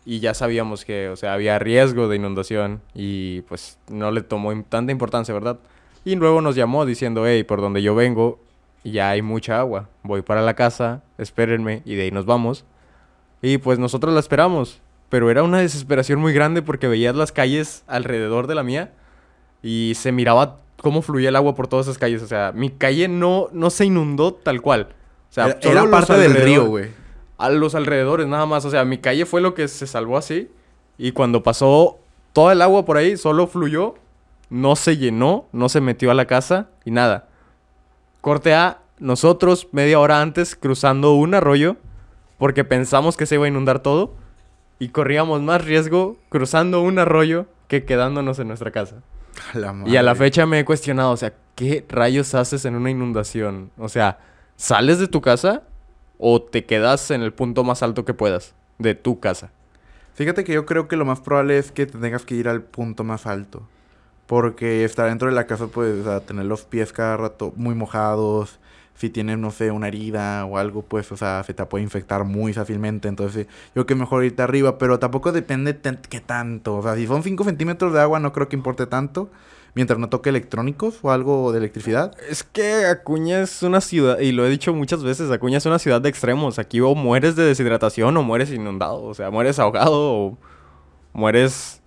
y 0.06 0.20
ya 0.20 0.34
sabíamos 0.34 0.86
que, 0.86 1.10
o 1.10 1.16
sea, 1.16 1.34
había 1.34 1.60
riesgo 1.60 2.08
de 2.08 2.16
inundación 2.16 2.82
y 2.94 3.42
pues 3.42 3.78
no 3.90 4.12
le 4.12 4.22
tomó 4.22 4.54
tanta 4.64 4.92
importancia, 4.92 5.34
¿verdad? 5.34 5.60
Y 6.06 6.16
luego 6.16 6.42
nos 6.42 6.56
llamó 6.56 6.86
diciendo, 6.86 7.28
hey, 7.28 7.44
por 7.44 7.62
donde 7.62 7.82
yo 7.82 7.96
vengo 7.96 8.40
ya 8.84 9.10
hay 9.10 9.22
mucha 9.22 9.60
agua. 9.60 9.90
Voy 10.04 10.22
para 10.22 10.42
la 10.42 10.54
casa, 10.54 11.04
espérenme 11.18 11.82
y 11.86 11.96
de 11.96 12.04
ahí 12.04 12.12
nos 12.12 12.26
vamos. 12.26 12.66
Y 13.42 13.58
pues 13.58 13.80
nosotros 13.80 14.14
la 14.14 14.20
esperamos. 14.20 14.82
Pero 15.10 15.30
era 15.30 15.44
una 15.44 15.60
desesperación 15.60 16.20
muy 16.20 16.34
grande 16.34 16.62
porque 16.62 16.88
veías 16.88 17.16
las 17.16 17.32
calles 17.32 17.84
alrededor 17.88 18.48
de 18.48 18.56
la 18.56 18.64
mía 18.64 18.92
y 19.62 19.94
se 19.96 20.12
miraba 20.12 20.58
cómo 20.82 21.02
fluía 21.02 21.30
el 21.30 21.36
agua 21.36 21.56
por 21.56 21.68
todas 21.68 21.88
esas 21.88 21.98
calles. 21.98 22.22
O 22.22 22.28
sea, 22.28 22.52
mi 22.54 22.70
calle 22.70 23.08
no, 23.08 23.50
no 23.52 23.70
se 23.70 23.86
inundó 23.86 24.34
tal 24.34 24.62
cual. 24.62 24.90
O 25.30 25.34
sea, 25.34 25.58
era, 25.62 25.90
parte 25.90 26.14
del 26.18 26.34
río, 26.34 26.66
güey. 26.66 26.92
A 27.38 27.50
los 27.50 27.76
alrededores, 27.76 28.28
nada 28.28 28.46
más. 28.46 28.66
O 28.66 28.72
sea, 28.72 28.86
mi 28.86 28.98
calle 28.98 29.26
fue 29.26 29.42
lo 29.42 29.54
que 29.54 29.68
se 29.68 29.88
salvó 29.88 30.18
así. 30.18 30.50
Y 30.98 31.12
cuando 31.12 31.44
pasó 31.44 32.00
toda 32.34 32.54
el 32.54 32.62
agua 32.62 32.86
por 32.86 32.98
ahí, 32.98 33.18
solo 33.18 33.48
fluyó, 33.48 33.96
no 34.50 34.76
se 34.76 34.98
llenó, 34.98 35.46
no 35.52 35.70
se 35.70 35.82
metió 35.82 36.12
a 36.12 36.16
la 36.16 36.26
casa 36.26 36.70
y 36.86 36.92
nada. 36.92 37.28
Corte 38.22 38.54
A, 38.56 38.80
nosotros 39.00 39.68
media 39.72 40.00
hora 40.00 40.22
antes 40.22 40.56
cruzando 40.56 41.14
un 41.14 41.36
arroyo 41.36 41.78
porque 42.40 42.64
pensamos 42.64 43.16
que 43.16 43.26
se 43.26 43.36
iba 43.36 43.46
a 43.46 43.48
inundar 43.48 43.80
todo 43.80 44.16
y 44.80 44.90
corríamos 44.90 45.42
más 45.42 45.64
riesgo 45.64 46.18
cruzando 46.30 46.82
un 46.82 46.98
arroyo 46.98 47.46
que 47.68 47.86
quedándonos 47.86 48.40
en 48.40 48.48
nuestra 48.48 48.72
casa 48.72 49.04
y 49.86 49.96
a 49.96 50.04
la 50.04 50.16
fecha 50.16 50.46
me 50.46 50.60
he 50.60 50.66
cuestionado, 50.66 51.12
o 51.12 51.18
sea, 51.18 51.34
¿qué 51.56 51.86
rayos 51.90 52.36
haces 52.36 52.66
en 52.66 52.76
una 52.76 52.90
inundación? 52.90 53.72
O 53.78 53.90
sea, 53.90 54.20
¿sales 54.56 55.00
de 55.00 55.08
tu 55.08 55.22
casa 55.22 55.64
o 56.18 56.42
te 56.42 56.66
quedas 56.66 57.12
en 57.12 57.22
el 57.22 57.34
punto 57.34 57.64
más 57.64 57.84
alto 57.84 58.06
que 58.06 58.14
puedas 58.14 58.54
de 58.78 58.96
tu 58.96 59.20
casa? 59.20 59.52
Fíjate 60.14 60.44
que 60.44 60.54
yo 60.54 60.66
creo 60.66 60.88
que 60.88 60.96
lo 60.96 61.06
más 61.06 61.20
probable 61.20 61.58
es 61.58 61.72
que 61.72 61.86
te 61.86 61.98
tengas 62.00 62.26
que 62.26 62.36
ir 62.36 62.50
al 62.50 62.64
punto 62.64 63.04
más 63.04 63.28
alto. 63.28 63.62
Porque 64.26 64.84
estar 64.84 65.08
dentro 65.08 65.30
de 65.30 65.36
la 65.36 65.48
casa, 65.48 65.68
pues, 65.68 66.02
o 66.02 66.04
sea, 66.04 66.20
tener 66.20 66.46
los 66.46 66.64
pies 66.64 66.92
cada 66.92 67.16
rato 67.16 67.54
muy 67.56 67.76
mojados, 67.76 68.60
si 68.98 69.12
tienes, 69.12 69.38
no 69.38 69.52
sé, 69.52 69.70
una 69.70 69.88
herida 69.88 70.44
o 70.46 70.58
algo, 70.58 70.82
pues, 70.82 71.12
o 71.12 71.18
sea, 71.18 71.44
se 71.44 71.54
te 71.54 71.64
puede 71.66 71.84
infectar 71.84 72.24
muy 72.24 72.52
fácilmente. 72.54 73.08
Entonces, 73.08 73.46
yo 73.48 73.74
creo 73.74 73.86
que 73.86 73.96
mejor 73.96 74.26
irte 74.26 74.42
arriba, 74.42 74.80
pero 74.80 74.98
tampoco 74.98 75.32
depende 75.32 75.80
qué 76.10 76.20
tanto. 76.20 76.78
O 76.78 76.84
sea, 76.84 76.96
si 76.96 77.06
son 77.06 77.22
5 77.22 77.44
centímetros 77.44 77.94
de 77.94 78.02
agua, 78.02 78.20
no 78.20 78.34
creo 78.34 78.50
que 78.50 78.56
importe 78.56 78.88
tanto. 78.88 79.30
Mientras 79.76 80.00
no 80.00 80.10
toque 80.10 80.30
electrónicos 80.30 80.98
o 81.04 81.12
algo 81.12 81.52
de 81.52 81.60
electricidad. 81.60 82.16
Es 82.28 82.42
que 82.42 82.88
Acuña 82.88 83.42
es 83.42 83.62
una 83.62 83.80
ciudad, 83.80 84.18
y 84.18 84.32
lo 84.32 84.44
he 84.44 84.50
dicho 84.50 84.74
muchas 84.74 85.04
veces, 85.04 85.30
Acuña 85.30 85.60
es 85.60 85.66
una 85.68 85.78
ciudad 85.78 86.02
de 86.02 86.10
extremos. 86.10 86.58
Aquí 86.58 86.82
o 86.82 86.96
mueres 86.96 87.36
de 87.36 87.44
deshidratación 87.44 88.18
o 88.18 88.24
mueres 88.24 88.52
inundado. 88.52 89.04
O 89.04 89.14
sea, 89.14 89.30
mueres 89.30 89.60
ahogado 89.60 90.16
o 90.16 90.38
mueres 91.14 91.84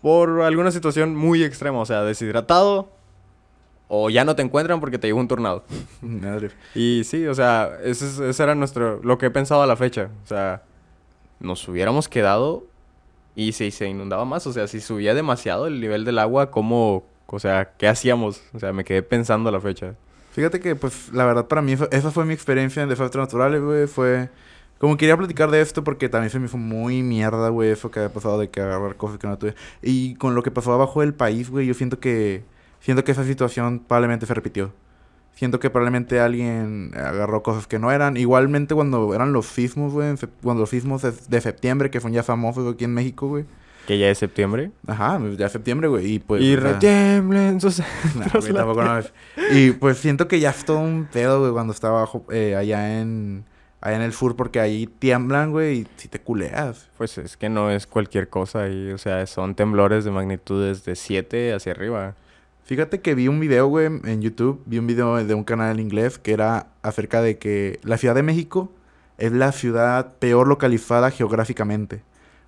por 0.00 0.42
alguna 0.42 0.72
situación 0.72 1.14
muy 1.14 1.44
extrema. 1.44 1.78
O 1.78 1.86
sea, 1.86 2.02
deshidratado 2.02 2.90
o 3.94 4.08
ya 4.08 4.24
no 4.24 4.34
te 4.34 4.40
encuentran 4.40 4.80
porque 4.80 4.96
te 4.98 5.06
llegó 5.06 5.20
un 5.20 5.28
tornado. 5.28 5.64
y 6.74 7.04
sí, 7.04 7.26
o 7.26 7.34
sea, 7.34 7.78
ese, 7.84 8.30
era 8.42 8.54
nuestro, 8.54 9.00
lo 9.02 9.18
que 9.18 9.26
he 9.26 9.30
pensado 9.30 9.62
a 9.62 9.66
la 9.66 9.76
fecha. 9.76 10.08
O 10.24 10.26
sea, 10.26 10.62
nos 11.40 11.68
hubiéramos 11.68 12.08
quedado 12.08 12.64
y 13.36 13.52
si 13.52 13.70
se 13.70 13.86
inundaba 13.88 14.24
más, 14.24 14.46
o 14.46 14.52
sea, 14.54 14.66
si 14.66 14.80
subía 14.80 15.12
demasiado 15.12 15.66
el 15.66 15.78
nivel 15.78 16.06
del 16.06 16.18
agua, 16.20 16.50
¿cómo, 16.50 17.04
o 17.26 17.38
sea, 17.38 17.72
qué 17.76 17.86
hacíamos? 17.86 18.42
O 18.54 18.58
sea, 18.58 18.72
me 18.72 18.82
quedé 18.82 19.02
pensando 19.02 19.50
a 19.50 19.52
la 19.52 19.60
fecha. 19.60 19.94
Fíjate 20.30 20.60
que, 20.60 20.74
pues, 20.74 21.12
la 21.12 21.26
verdad, 21.26 21.46
para 21.46 21.60
mí, 21.60 21.72
eso- 21.72 21.90
esa 21.90 22.10
fue 22.10 22.24
mi 22.24 22.32
experiencia 22.32 22.82
en 22.82 22.88
desastres 22.88 23.20
naturales, 23.22 23.60
güey. 23.60 23.86
Fue. 23.86 24.30
Como 24.78 24.96
quería 24.96 25.18
platicar 25.18 25.50
de 25.50 25.60
esto 25.60 25.84
porque 25.84 26.08
también 26.08 26.30
se 26.30 26.38
me 26.38 26.46
hizo 26.46 26.56
muy 26.56 27.02
mierda, 27.02 27.50
güey, 27.50 27.70
eso 27.70 27.90
que 27.90 28.00
había 28.00 28.12
pasado 28.12 28.38
de 28.38 28.48
que 28.48 28.62
agarrar 28.62 28.96
cosas 28.96 29.18
que 29.18 29.26
no 29.26 29.36
tuve. 29.38 29.54
Y 29.82 30.14
con 30.14 30.34
lo 30.34 30.42
que 30.42 30.50
pasó 30.50 30.72
abajo 30.72 31.02
del 31.02 31.12
país, 31.12 31.50
güey, 31.50 31.66
yo 31.66 31.74
siento 31.74 32.00
que. 32.00 32.42
Siento 32.82 33.04
que 33.04 33.12
esa 33.12 33.24
situación 33.24 33.78
probablemente 33.86 34.26
se 34.26 34.34
repitió. 34.34 34.72
Siento 35.34 35.60
que 35.60 35.70
probablemente 35.70 36.18
alguien 36.18 36.90
agarró 36.94 37.42
cosas 37.42 37.68
que 37.68 37.78
no 37.78 37.92
eran. 37.92 38.16
Igualmente 38.16 38.74
cuando 38.74 39.14
eran 39.14 39.32
los 39.32 39.46
sismos, 39.46 39.92
güey, 39.92 40.14
cuando 40.42 40.62
los 40.62 40.70
sismos 40.70 41.02
de, 41.02 41.40
septiembre, 41.40 41.90
que 41.90 42.00
son 42.00 42.12
ya 42.12 42.24
famosos 42.24 42.74
aquí 42.74 42.84
en 42.84 42.92
México, 42.92 43.28
güey. 43.28 43.44
Que 43.86 43.98
ya 43.98 44.10
es 44.10 44.18
septiembre. 44.18 44.72
Ajá, 44.86 45.18
pues, 45.20 45.36
ya 45.38 45.48
septiembre, 45.48 45.86
güey. 45.86 46.14
Y 46.14 46.18
pues. 46.18 46.42
y 46.42 46.54
o 46.56 46.60
sea, 46.60 46.72
retiemblen 46.72 47.60
sus... 47.60 47.78
Nah, 48.16 48.26
güey, 48.40 48.52
tampoco 48.52 48.82
no 48.82 48.98
es. 48.98 49.12
Y 49.52 49.70
pues 49.70 49.98
siento 49.98 50.26
que 50.26 50.40
ya 50.40 50.50
es 50.50 50.64
todo 50.64 50.80
un 50.80 51.08
pedo, 51.10 51.40
güey, 51.40 51.52
cuando 51.52 51.72
está 51.72 51.88
abajo, 51.88 52.24
eh, 52.30 52.56
allá 52.56 53.00
en, 53.00 53.44
allá 53.80 53.96
en 53.96 54.02
el 54.02 54.12
sur, 54.12 54.34
porque 54.34 54.58
ahí 54.58 54.86
tiemblan, 54.86 55.52
güey, 55.52 55.78
y 55.78 55.86
si 55.96 56.08
te 56.08 56.20
culeas. 56.20 56.90
Pues 56.98 57.16
es 57.18 57.36
que 57.36 57.48
no 57.48 57.70
es 57.70 57.86
cualquier 57.86 58.28
cosa 58.28 58.68
y, 58.68 58.90
o 58.90 58.98
sea, 58.98 59.24
son 59.26 59.54
temblores 59.54 60.04
de 60.04 60.10
magnitudes 60.10 60.84
de 60.84 60.96
7 60.96 61.54
hacia 61.54 61.72
arriba. 61.72 62.16
Fíjate 62.72 63.02
que 63.02 63.14
vi 63.14 63.28
un 63.28 63.38
video, 63.38 63.66
güey, 63.66 63.84
en 63.84 64.22
YouTube, 64.22 64.62
vi 64.64 64.78
un 64.78 64.86
video 64.86 65.22
de 65.22 65.34
un 65.34 65.44
canal 65.44 65.78
inglés 65.78 66.18
que 66.18 66.32
era 66.32 66.68
acerca 66.80 67.20
de 67.20 67.36
que 67.36 67.78
la 67.82 67.98
Ciudad 67.98 68.14
de 68.14 68.22
México 68.22 68.72
es 69.18 69.30
la 69.30 69.52
ciudad 69.52 70.14
peor 70.18 70.48
localizada 70.48 71.10
geográficamente. 71.10 72.02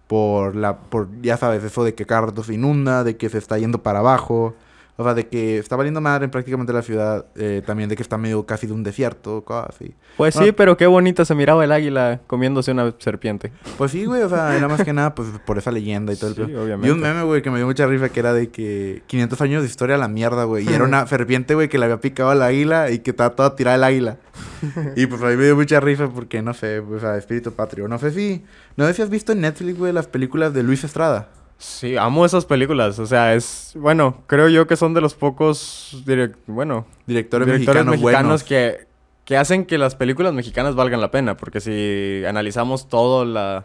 Por 0.07 0.57
la, 0.57 0.78
por, 0.78 1.11
ya 1.21 1.37
sabes, 1.37 1.62
eso 1.62 1.85
de 1.85 1.95
que 1.95 2.07
se 2.43 2.54
inunda, 2.54 3.04
de 3.04 3.19
que 3.19 3.28
se 3.28 3.37
está 3.37 3.59
yendo 3.59 3.83
para 3.83 3.99
abajo. 3.99 4.54
O 4.97 5.03
sea, 5.03 5.13
de 5.15 5.27
que 5.27 5.59
está 5.59 5.75
valiendo 5.75 6.01
madre 6.01 6.25
en 6.27 6.31
prácticamente 6.31 6.73
la 6.73 6.83
ciudad. 6.83 7.27
eh, 7.35 7.63
también 7.67 7.89
de 7.89 7.97
que 7.97 8.03
está 8.03 8.17
medio 8.17 8.47
casi 8.47 8.67
de 8.69 8.73
un 8.75 8.85
desierto, 8.85 9.43
cosas 9.45 9.71
así. 9.75 9.93
Pues 10.17 10.35
Bueno. 10.35 10.47
sí, 10.47 10.53
pero 10.53 10.77
qué 10.77 10.87
bonita 10.87 11.25
se 11.25 11.35
miraba 11.35 11.65
el 11.65 11.73
águila 11.73 12.21
comiéndose 12.29 12.71
una 12.71 12.95
serpiente. 12.99 13.51
Pues 13.77 13.91
sí, 13.91 14.05
güey, 14.05 14.23
o 14.23 14.29
sea, 14.29 14.57
era 14.57 14.69
más 14.69 14.85
que 14.85 14.93
nada 14.93 15.15
pues 15.17 15.29
por 15.45 15.59
esa 15.59 15.73
leyenda 15.73 16.13
y 16.13 16.17
todo 16.17 16.31
el 16.31 16.37
Sí, 16.37 16.43
pedo. 16.45 16.63
obviamente. 16.63 16.87
Vi 16.87 16.93
un 16.95 17.01
meme, 17.01 17.25
güey, 17.25 17.43
que 17.43 17.51
me 17.51 17.57
dio 17.57 17.67
mucha 17.67 17.87
risa 17.87 18.09
que 18.11 18.21
era 18.21 18.33
de 18.33 18.51
que 18.51 19.03
500 19.09 19.41
años 19.41 19.63
de 19.63 19.69
historia 19.69 19.97
a 19.97 19.99
la 19.99 20.07
mierda, 20.07 20.45
güey. 20.45 20.65
Y 20.69 20.73
era 20.73 20.85
una 20.85 21.05
serpiente, 21.09 21.55
güey, 21.57 21.69
que 21.69 21.79
le 21.79 21.87
había 21.87 22.01
picado 22.01 22.31
al 22.31 22.41
águila 22.43 22.91
y 22.93 23.01
que 23.01 23.11
estaba 23.11 23.31
toda 23.35 23.57
tirada 23.57 23.77
el 23.77 23.83
águila. 23.85 24.19
y 24.97 25.07
pues 25.07 25.21
a 25.23 25.27
mí 25.27 25.37
me 25.37 25.45
dio 25.45 25.57
mucha 25.57 25.81
risa 25.81 26.09
porque, 26.09 26.41
no 26.41 26.55
sé, 26.55 26.81
pues, 26.87 27.03
o 27.03 27.07
sea, 27.07 27.17
espíritu 27.17 27.51
patrio. 27.53 27.89
No 27.89 27.99
sé 27.99 28.13
si, 28.13 28.45
no 28.77 28.87
sé 28.87 28.95
si 28.95 29.03
has 29.03 29.11
visto 29.11 29.33
en 29.33 29.41
Netflix, 29.41 29.77
güey, 29.77 29.93
las 29.93 30.07
películas 30.07 30.55
de 30.55 30.63
Luis 30.63 30.85
Estrada. 30.85 31.29
Sí, 31.66 31.97
amo 31.97 32.26
esas 32.26 32.44
películas. 32.44 32.99
O 32.99 33.06
sea, 33.06 33.35
es... 33.35 33.73
Bueno, 33.75 34.23
creo 34.26 34.49
yo 34.49 34.66
que 34.66 34.76
son 34.76 34.92
de 34.94 35.00
los 35.00 35.14
pocos... 35.14 36.02
direc- 36.06 36.37
Bueno, 36.47 36.87
Directores, 37.06 37.47
directores 37.47 37.85
mexicanos, 37.87 38.02
mexicanos, 38.02 38.44
que, 38.44 38.87
que 39.25 39.37
hacen 39.38 39.64
que 39.64 39.78
las 39.78 39.94
películas 39.97 40.33
mexicanas 40.35 40.75
valgan 40.75 41.00
la 41.00 41.11
pena. 41.11 41.37
Porque 41.37 41.61
si 41.61 42.23
analizamos 42.26 42.88
todo 42.88 43.25
la 43.25 43.64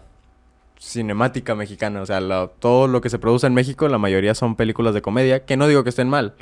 cinemática 0.79 1.55
mexicana, 1.55 2.01
o 2.01 2.05
sea, 2.05 2.21
la- 2.21 2.47
todo 2.59 2.87
lo 2.87 3.01
que 3.01 3.09
se 3.09 3.19
produce 3.19 3.47
en 3.47 3.53
México, 3.53 3.87
la 3.89 3.97
mayoría 3.97 4.33
son 4.33 4.55
películas 4.55 4.93
de 4.93 5.01
comedia, 5.01 5.45
que 5.45 5.57
no 5.57 5.67
digo 5.67 5.83
que 5.83 5.89
estén 5.89 6.07
mal, 6.09 6.35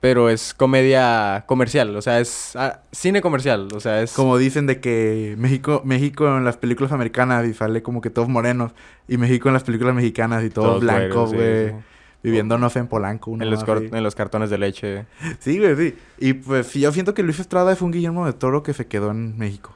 pero 0.00 0.30
es 0.30 0.54
comedia 0.54 1.44
comercial, 1.46 1.94
o 1.96 2.02
sea, 2.02 2.20
es 2.20 2.54
ah, 2.56 2.80
cine 2.92 3.20
comercial, 3.20 3.68
o 3.74 3.80
sea, 3.80 4.02
es... 4.02 4.12
Como 4.12 4.38
dicen 4.38 4.66
de 4.66 4.80
que 4.80 5.34
México, 5.38 5.82
México 5.84 6.36
en 6.36 6.44
las 6.44 6.56
películas 6.56 6.92
americanas 6.92 7.46
y 7.46 7.54
sale 7.54 7.82
como 7.82 8.00
que 8.00 8.10
todos 8.10 8.28
morenos. 8.28 8.72
Y 9.08 9.16
México 9.16 9.48
en 9.48 9.54
las 9.54 9.64
películas 9.64 9.94
mexicanas 9.94 10.44
y 10.44 10.50
todos, 10.50 10.68
todos 10.68 10.80
blancos, 10.82 11.30
sí, 11.30 11.36
güey. 11.36 11.68
sí. 11.68 11.74
Viviendo, 12.22 12.58
no 12.58 12.68
sé, 12.68 12.80
en 12.80 12.88
Polanco. 12.88 13.32
En 13.32 13.48
los, 13.48 13.62
así. 13.62 13.88
en 13.92 14.02
los 14.02 14.14
cartones 14.14 14.50
de 14.50 14.58
leche. 14.58 15.06
Sí, 15.38 15.58
güey, 15.58 15.76
sí. 15.76 15.96
Y 16.18 16.32
pues 16.34 16.66
sí, 16.66 16.80
yo 16.80 16.92
siento 16.92 17.14
que 17.14 17.22
Luis 17.22 17.38
Estrada 17.38 17.72
es 17.72 17.80
un 17.80 17.92
Guillermo 17.92 18.26
de 18.26 18.32
Toro 18.32 18.62
que 18.62 18.74
se 18.74 18.86
quedó 18.86 19.12
en 19.12 19.38
México. 19.38 19.72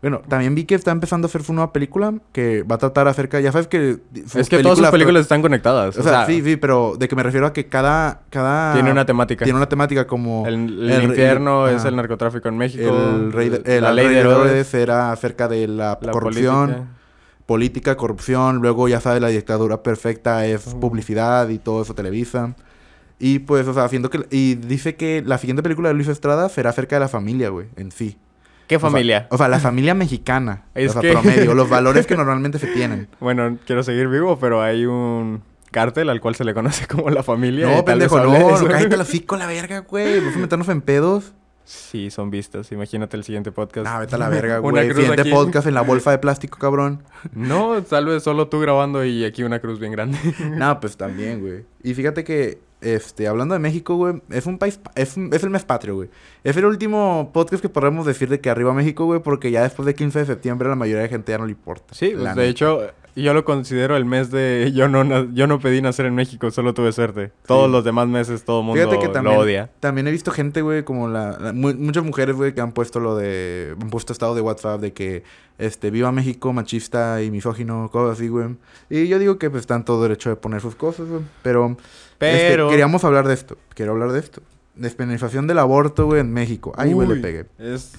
Bueno, 0.00 0.22
también 0.28 0.54
vi 0.54 0.64
que 0.64 0.76
está 0.76 0.92
empezando 0.92 1.26
a 1.26 1.28
hacer 1.28 1.42
su 1.42 1.52
nueva 1.52 1.72
película 1.72 2.14
que 2.30 2.62
va 2.62 2.76
a 2.76 2.78
tratar 2.78 3.08
acerca, 3.08 3.40
ya 3.40 3.50
sabes 3.50 3.66
que... 3.66 3.98
Es 4.36 4.48
que 4.48 4.62
todas 4.62 4.78
sus 4.78 4.86
películas 4.90 5.22
están 5.22 5.42
conectadas. 5.42 5.96
O 5.98 6.02
sea, 6.04 6.24
sí, 6.24 6.40
sí, 6.40 6.56
pero 6.56 6.94
de 6.96 7.08
que 7.08 7.16
me 7.16 7.24
refiero 7.24 7.46
a 7.48 7.52
que 7.52 7.66
cada... 7.66 8.20
cada 8.30 8.74
Tiene 8.74 8.92
una 8.92 9.04
temática. 9.04 9.44
Tiene 9.44 9.56
una 9.56 9.68
temática 9.68 10.06
como... 10.06 10.46
El, 10.46 10.54
el 10.84 10.90
el- 10.90 11.02
infierno 11.02 11.66
el- 11.66 11.74
es 11.76 11.84
el 11.84 11.96
narcotráfico 11.96 12.48
en 12.48 12.56
México. 12.58 12.88
El 12.88 13.32
rey 13.32 13.48
de, 13.48 13.80
la 13.80 13.92
ley 13.92 14.06
de 14.06 14.20
Herodes. 14.20 14.72
Era 14.72 15.10
acerca 15.10 15.48
de 15.48 15.66
la, 15.66 15.98
la 16.00 16.12
corrupción, 16.12 16.68
política. 16.68 16.86
política. 17.46 17.96
corrupción, 17.96 18.58
luego 18.58 18.86
ya 18.86 19.00
sabes, 19.00 19.20
la 19.20 19.28
dictadura 19.28 19.82
perfecta 19.82 20.46
es 20.46 20.64
Ujú. 20.68 20.78
publicidad 20.78 21.48
y 21.48 21.58
todo 21.58 21.82
eso 21.82 21.94
Televisa. 21.96 22.54
Y 23.18 23.40
pues, 23.40 23.66
o 23.66 23.74
sea, 23.74 23.82
haciendo 23.82 24.10
que... 24.10 24.26
Y 24.30 24.54
dice 24.54 24.94
que 24.94 25.24
la 25.26 25.38
siguiente 25.38 25.64
película 25.64 25.88
de 25.88 25.96
Luis 25.96 26.06
Estrada 26.06 26.48
será 26.50 26.70
acerca 26.70 26.94
de 26.94 27.00
la 27.00 27.08
familia, 27.08 27.48
güey, 27.48 27.66
en 27.74 27.90
sí. 27.90 28.16
¿Qué 28.68 28.76
O 28.76 28.80
sea, 28.80 28.90
familia? 28.90 29.26
O 29.30 29.36
sea, 29.36 29.48
la 29.48 29.58
familia 29.58 29.94
mexicana. 29.94 30.66
Es 30.74 30.90
o 30.90 30.92
sea, 30.92 31.02
que- 31.02 31.12
promedio, 31.12 31.54
los 31.54 31.68
valores 31.70 32.06
que 32.06 32.14
normalmente 32.16 32.58
se 32.60 32.68
tienen. 32.68 33.08
Bueno, 33.18 33.58
quiero 33.66 33.82
seguir 33.82 34.06
vivo, 34.08 34.38
pero 34.38 34.62
hay 34.62 34.86
un 34.86 35.42
cártel 35.72 36.08
al 36.10 36.20
cual 36.20 36.34
se 36.36 36.44
le 36.44 36.54
conoce 36.54 36.86
como 36.86 37.10
la 37.10 37.22
familia. 37.22 37.66
No, 37.74 37.84
pendejo, 37.84 38.18
no, 38.20 38.38
no, 38.60 38.68
cállate 38.68 38.96
la 38.96 39.04
fico 39.04 39.36
la 39.36 39.46
verga, 39.46 39.80
güey. 39.80 40.20
Vamos 40.20 40.36
a 40.36 40.38
meternos 40.38 40.68
en 40.68 40.80
pedos. 40.82 41.32
Sí, 41.64 42.10
son 42.10 42.30
vistas. 42.30 42.72
Imagínate 42.72 43.14
el 43.18 43.24
siguiente 43.24 43.52
podcast. 43.52 43.84
Nah, 43.84 43.98
vete 43.98 44.14
a 44.14 44.18
la 44.18 44.30
verga, 44.30 44.56
güey. 44.60 44.86
cruz 44.88 44.96
Siguiente 45.00 45.20
aquí. 45.20 45.30
podcast 45.30 45.66
en 45.66 45.74
la 45.74 45.82
bolsa 45.82 46.10
de 46.10 46.16
plástico, 46.18 46.58
cabrón. 46.58 47.02
No, 47.34 47.82
tal 47.82 48.06
vez 48.06 48.22
solo 48.22 48.48
tú 48.48 48.58
grabando 48.60 49.04
y 49.04 49.24
aquí 49.26 49.42
una 49.42 49.58
cruz 49.58 49.78
bien 49.78 49.92
grande. 49.92 50.18
No, 50.56 50.80
pues 50.80 50.96
también, 50.96 51.40
güey. 51.42 51.64
Y 51.82 51.92
fíjate 51.92 52.24
que, 52.24 52.58
este, 52.80 53.26
hablando 53.28 53.54
de 53.54 53.58
México, 53.60 53.96
güey, 53.96 54.20
es 54.30 54.46
un 54.46 54.58
país, 54.58 54.78
pa- 54.78 54.92
es, 54.94 55.16
un- 55.16 55.32
es 55.32 55.42
el 55.42 55.50
mes 55.50 55.64
patrio, 55.64 55.96
güey. 55.96 56.10
Es 56.44 56.56
el 56.56 56.64
último 56.64 57.30
podcast 57.32 57.60
que 57.62 57.68
podemos 57.68 58.06
decir 58.06 58.28
de 58.28 58.40
que 58.40 58.50
arriba 58.50 58.72
México, 58.74 59.04
güey, 59.04 59.20
porque 59.20 59.50
ya 59.50 59.62
después 59.62 59.86
de 59.86 59.94
15 59.94 60.20
de 60.20 60.26
septiembre 60.26 60.68
la 60.68 60.76
mayoría 60.76 61.02
de 61.02 61.08
gente 61.08 61.32
ya 61.32 61.38
no 61.38 61.46
le 61.46 61.52
importa. 61.52 61.94
Sí, 61.94 62.14
pues, 62.16 62.34
de 62.36 62.48
hecho, 62.48 62.80
yo 63.16 63.34
lo 63.34 63.44
considero 63.44 63.96
el 63.96 64.04
mes 64.04 64.30
de... 64.30 64.70
Yo 64.76 64.86
no, 64.88 65.32
yo 65.32 65.46
no 65.48 65.58
pedí 65.58 65.82
nacer 65.82 66.06
en 66.06 66.14
México, 66.14 66.52
solo 66.52 66.72
tuve 66.72 66.92
suerte. 66.92 67.32
Todos 67.46 67.66
Sí. 67.66 67.72
los 67.72 67.82
demás 67.84 68.06
meses 68.06 68.44
todo 68.44 68.60
el 68.60 68.66
mundo 68.66 68.80
Fíjate 68.80 69.00
que 69.04 69.08
también, 69.12 69.34
lo 69.36 69.42
odia. 69.42 69.70
también 69.80 70.06
he 70.06 70.12
visto 70.12 70.30
gente, 70.30 70.62
güey, 70.62 70.84
como 70.84 71.08
la, 71.08 71.36
la- 71.40 71.52
mu- 71.52 71.74
muchas 71.74 72.04
mujeres, 72.04 72.36
güey, 72.36 72.54
que 72.54 72.60
han 72.60 72.70
puesto 72.70 73.00
lo 73.00 73.16
de, 73.16 73.74
han 73.80 73.90
puesto 73.90 74.12
estado 74.12 74.36
de 74.36 74.40
WhatsApp 74.40 74.80
de 74.80 74.92
que, 74.92 75.24
este, 75.58 75.90
viva 75.90 76.12
México, 76.12 76.52
machista 76.52 77.20
y 77.20 77.32
misógino, 77.32 77.88
cosas 77.90 78.18
así, 78.18 78.28
güey. 78.28 78.50
Y 78.88 79.08
yo 79.08 79.18
digo 79.18 79.36
que 79.38 79.50
pues 79.50 79.62
están 79.62 79.84
todo 79.84 80.00
derecho 80.04 80.30
de 80.30 80.36
poner 80.36 80.60
sus 80.60 80.76
cosas, 80.76 81.08
güey. 81.08 81.22
Pero, 81.42 81.76
este, 82.20 82.48
Pero... 82.50 82.68
queríamos 82.68 83.04
hablar 83.04 83.26
de 83.26 83.34
esto, 83.34 83.56
quiero 83.74 83.92
hablar 83.92 84.12
de 84.12 84.20
esto. 84.20 84.42
Despenalización 84.74 85.46
del 85.46 85.58
aborto, 85.58 86.06
güey, 86.06 86.20
en 86.20 86.32
México. 86.32 86.72
Ay, 86.76 86.92
güey, 86.92 87.08
le 87.08 87.16
pegué. 87.16 87.46
Es... 87.58 87.92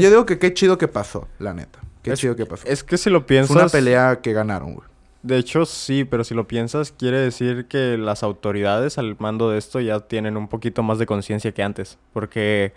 Yo 0.00 0.10
digo 0.10 0.26
que 0.26 0.38
qué 0.38 0.52
chido 0.52 0.78
que 0.78 0.88
pasó, 0.88 1.28
la 1.38 1.54
neta. 1.54 1.78
Qué 2.02 2.12
chido 2.14 2.36
que 2.36 2.44
pasó. 2.44 2.66
Es 2.66 2.84
que 2.84 2.98
si 2.98 3.08
lo 3.08 3.26
piensas... 3.26 3.52
Fue 3.52 3.62
una 3.62 3.70
pelea 3.70 4.20
que 4.20 4.32
ganaron, 4.32 4.74
güey. 4.74 4.86
De 5.22 5.38
hecho, 5.38 5.64
sí, 5.64 6.04
pero 6.04 6.22
si 6.22 6.34
lo 6.34 6.46
piensas, 6.46 6.92
quiere 6.92 7.16
decir 7.16 7.64
que 7.64 7.96
las 7.96 8.22
autoridades 8.22 8.98
al 8.98 9.16
mando 9.18 9.48
de 9.48 9.56
esto 9.56 9.80
ya 9.80 10.00
tienen 10.00 10.36
un 10.36 10.48
poquito 10.48 10.82
más 10.82 10.98
de 10.98 11.06
conciencia 11.06 11.52
que 11.52 11.62
antes. 11.62 11.96
Porque 12.12 12.74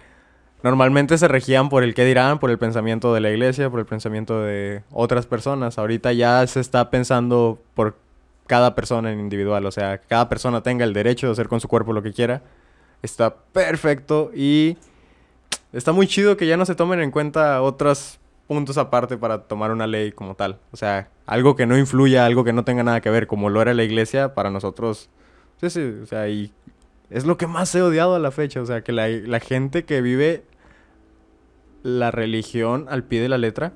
normalmente 0.64 1.18
se 1.18 1.28
regían 1.28 1.68
por 1.68 1.84
el 1.84 1.94
qué 1.94 2.06
dirán, 2.06 2.40
por 2.40 2.50
el 2.50 2.58
pensamiento 2.58 3.14
de 3.14 3.20
la 3.20 3.32
iglesia, 3.32 3.70
por 3.70 3.82
el 3.82 3.86
pensamiento 3.86 4.42
de 4.42 4.84
otras 4.92 5.26
personas. 5.26 5.78
Ahorita 5.78 6.14
ya 6.14 6.48
se 6.48 6.62
está 6.62 6.90
pensando 6.90 7.60
por 7.74 7.98
cada 8.48 8.76
persona 8.76 9.12
en 9.12 9.20
individual. 9.20 9.66
O 9.66 9.72
sea, 9.72 10.00
cada 10.00 10.30
persona 10.30 10.64
tenga 10.64 10.86
el 10.86 10.94
derecho 10.94 11.28
de 11.28 11.34
hacer 11.34 11.48
con 11.48 11.60
su 11.60 11.68
cuerpo 11.68 11.94
lo 11.94 12.02
que 12.02 12.14
quiera. 12.14 12.42
Está 13.04 13.36
perfecto 13.36 14.32
y 14.34 14.78
está 15.74 15.92
muy 15.92 16.08
chido 16.08 16.38
que 16.38 16.48
ya 16.48 16.58
no 16.58 16.66
se 16.66 16.76
tomen 16.76 17.00
en 17.02 17.12
cuenta 17.12 17.62
otros 17.62 18.20
puntos 18.48 18.78
aparte 18.78 19.18
para 19.18 19.44
tomar 19.44 19.72
una 19.72 19.86
ley 19.86 20.12
como 20.12 20.36
tal. 20.36 20.60
O 20.72 20.78
sea, 20.78 21.10
algo 21.26 21.56
que 21.56 21.66
no 21.66 21.78
influya, 21.78 22.26
algo 22.26 22.44
que 22.44 22.54
no 22.54 22.64
tenga 22.64 22.84
nada 22.84 23.02
que 23.02 23.10
ver, 23.10 23.28
como 23.28 23.50
lo 23.50 23.62
era 23.62 23.74
la 23.74 23.84
iglesia, 23.84 24.34
para 24.34 24.50
nosotros. 24.50 25.10
Sí, 25.62 25.70
sí, 25.70 25.82
o 26.02 26.06
sea, 26.06 26.30
y 26.30 26.52
es 27.10 27.26
lo 27.26 27.38
que 27.38 27.48
más 27.48 27.74
he 27.76 27.82
odiado 27.82 28.16
a 28.16 28.20
la 28.20 28.32
fecha. 28.32 28.62
O 28.62 28.66
sea, 28.66 28.82
que 28.82 28.92
la, 28.92 29.08
la 29.08 29.40
gente 29.40 29.86
que 29.86 30.02
vive 30.02 30.44
la 31.84 32.12
religión 32.12 32.88
al 32.90 33.04
pie 33.04 33.22
de 33.22 33.30
la 33.30 33.38
letra 33.38 33.74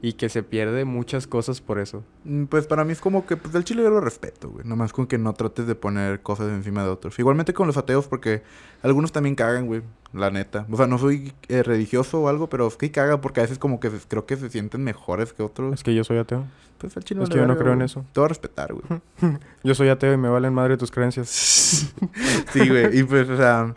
y 0.00 0.12
que 0.12 0.28
se 0.28 0.42
pierde 0.44 0.84
muchas 0.84 1.26
cosas 1.26 1.60
por 1.60 1.78
eso. 1.80 2.04
Mm, 2.24 2.44
Pues 2.44 2.66
para 2.66 2.84
mí 2.84 2.92
es 2.92 3.00
como 3.00 3.26
que, 3.26 3.36
pues 3.36 3.52
del 3.52 3.64
chile 3.64 3.82
yo 3.82 3.90
lo 3.90 4.00
respeto, 4.00 4.48
güey. 4.50 4.64
Nomás 4.66 4.92
con 4.92 5.06
que 5.06 5.18
no 5.18 5.32
trates 5.34 5.66
de 5.66 5.74
poner 5.74 6.20
cosas 6.22 6.48
encima 6.50 6.84
de 6.84 6.90
otros. 6.90 7.18
Igualmente 7.18 7.52
con 7.52 7.66
los 7.66 7.76
ateos, 7.76 8.06
porque 8.06 8.42
algunos 8.82 9.10
también 9.12 9.34
cagan, 9.34 9.66
güey. 9.66 9.82
La 10.12 10.30
neta. 10.30 10.66
O 10.70 10.76
sea, 10.76 10.86
no 10.86 10.98
soy 10.98 11.32
eh, 11.48 11.62
religioso 11.62 12.20
o 12.22 12.28
algo, 12.28 12.48
pero 12.48 12.66
es 12.68 12.76
que 12.76 12.90
caga 12.90 13.20
porque 13.20 13.40
a 13.40 13.42
veces 13.42 13.58
como 13.58 13.78
que 13.80 13.90
se- 13.90 13.98
creo 14.08 14.24
que 14.24 14.36
se 14.36 14.48
sienten 14.50 14.82
mejores 14.84 15.32
que 15.32 15.42
otros. 15.42 15.74
Es 15.74 15.82
que 15.82 15.94
yo 15.94 16.04
soy 16.04 16.18
ateo. 16.18 16.44
Pues 16.78 16.96
al 16.96 17.02
chile 17.04 17.24
es 17.24 17.28
que 17.28 17.36
yo 17.36 17.46
no 17.46 17.58
creo 17.58 17.72
en 17.72 17.82
eso. 17.82 18.04
Te 18.12 18.20
voy 18.20 18.26
a 18.26 18.28
respetar, 18.28 18.72
güey. 18.72 18.84
Yo 19.64 19.74
soy 19.74 19.88
ateo 19.88 20.12
y 20.12 20.16
me 20.16 20.28
valen 20.28 20.54
madre 20.54 20.76
tus 20.76 20.92
creencias. 20.92 21.28
sí, 22.52 22.68
güey. 22.68 22.96
Y 23.00 23.02
pues, 23.02 23.28
o 23.28 23.36
sea... 23.36 23.74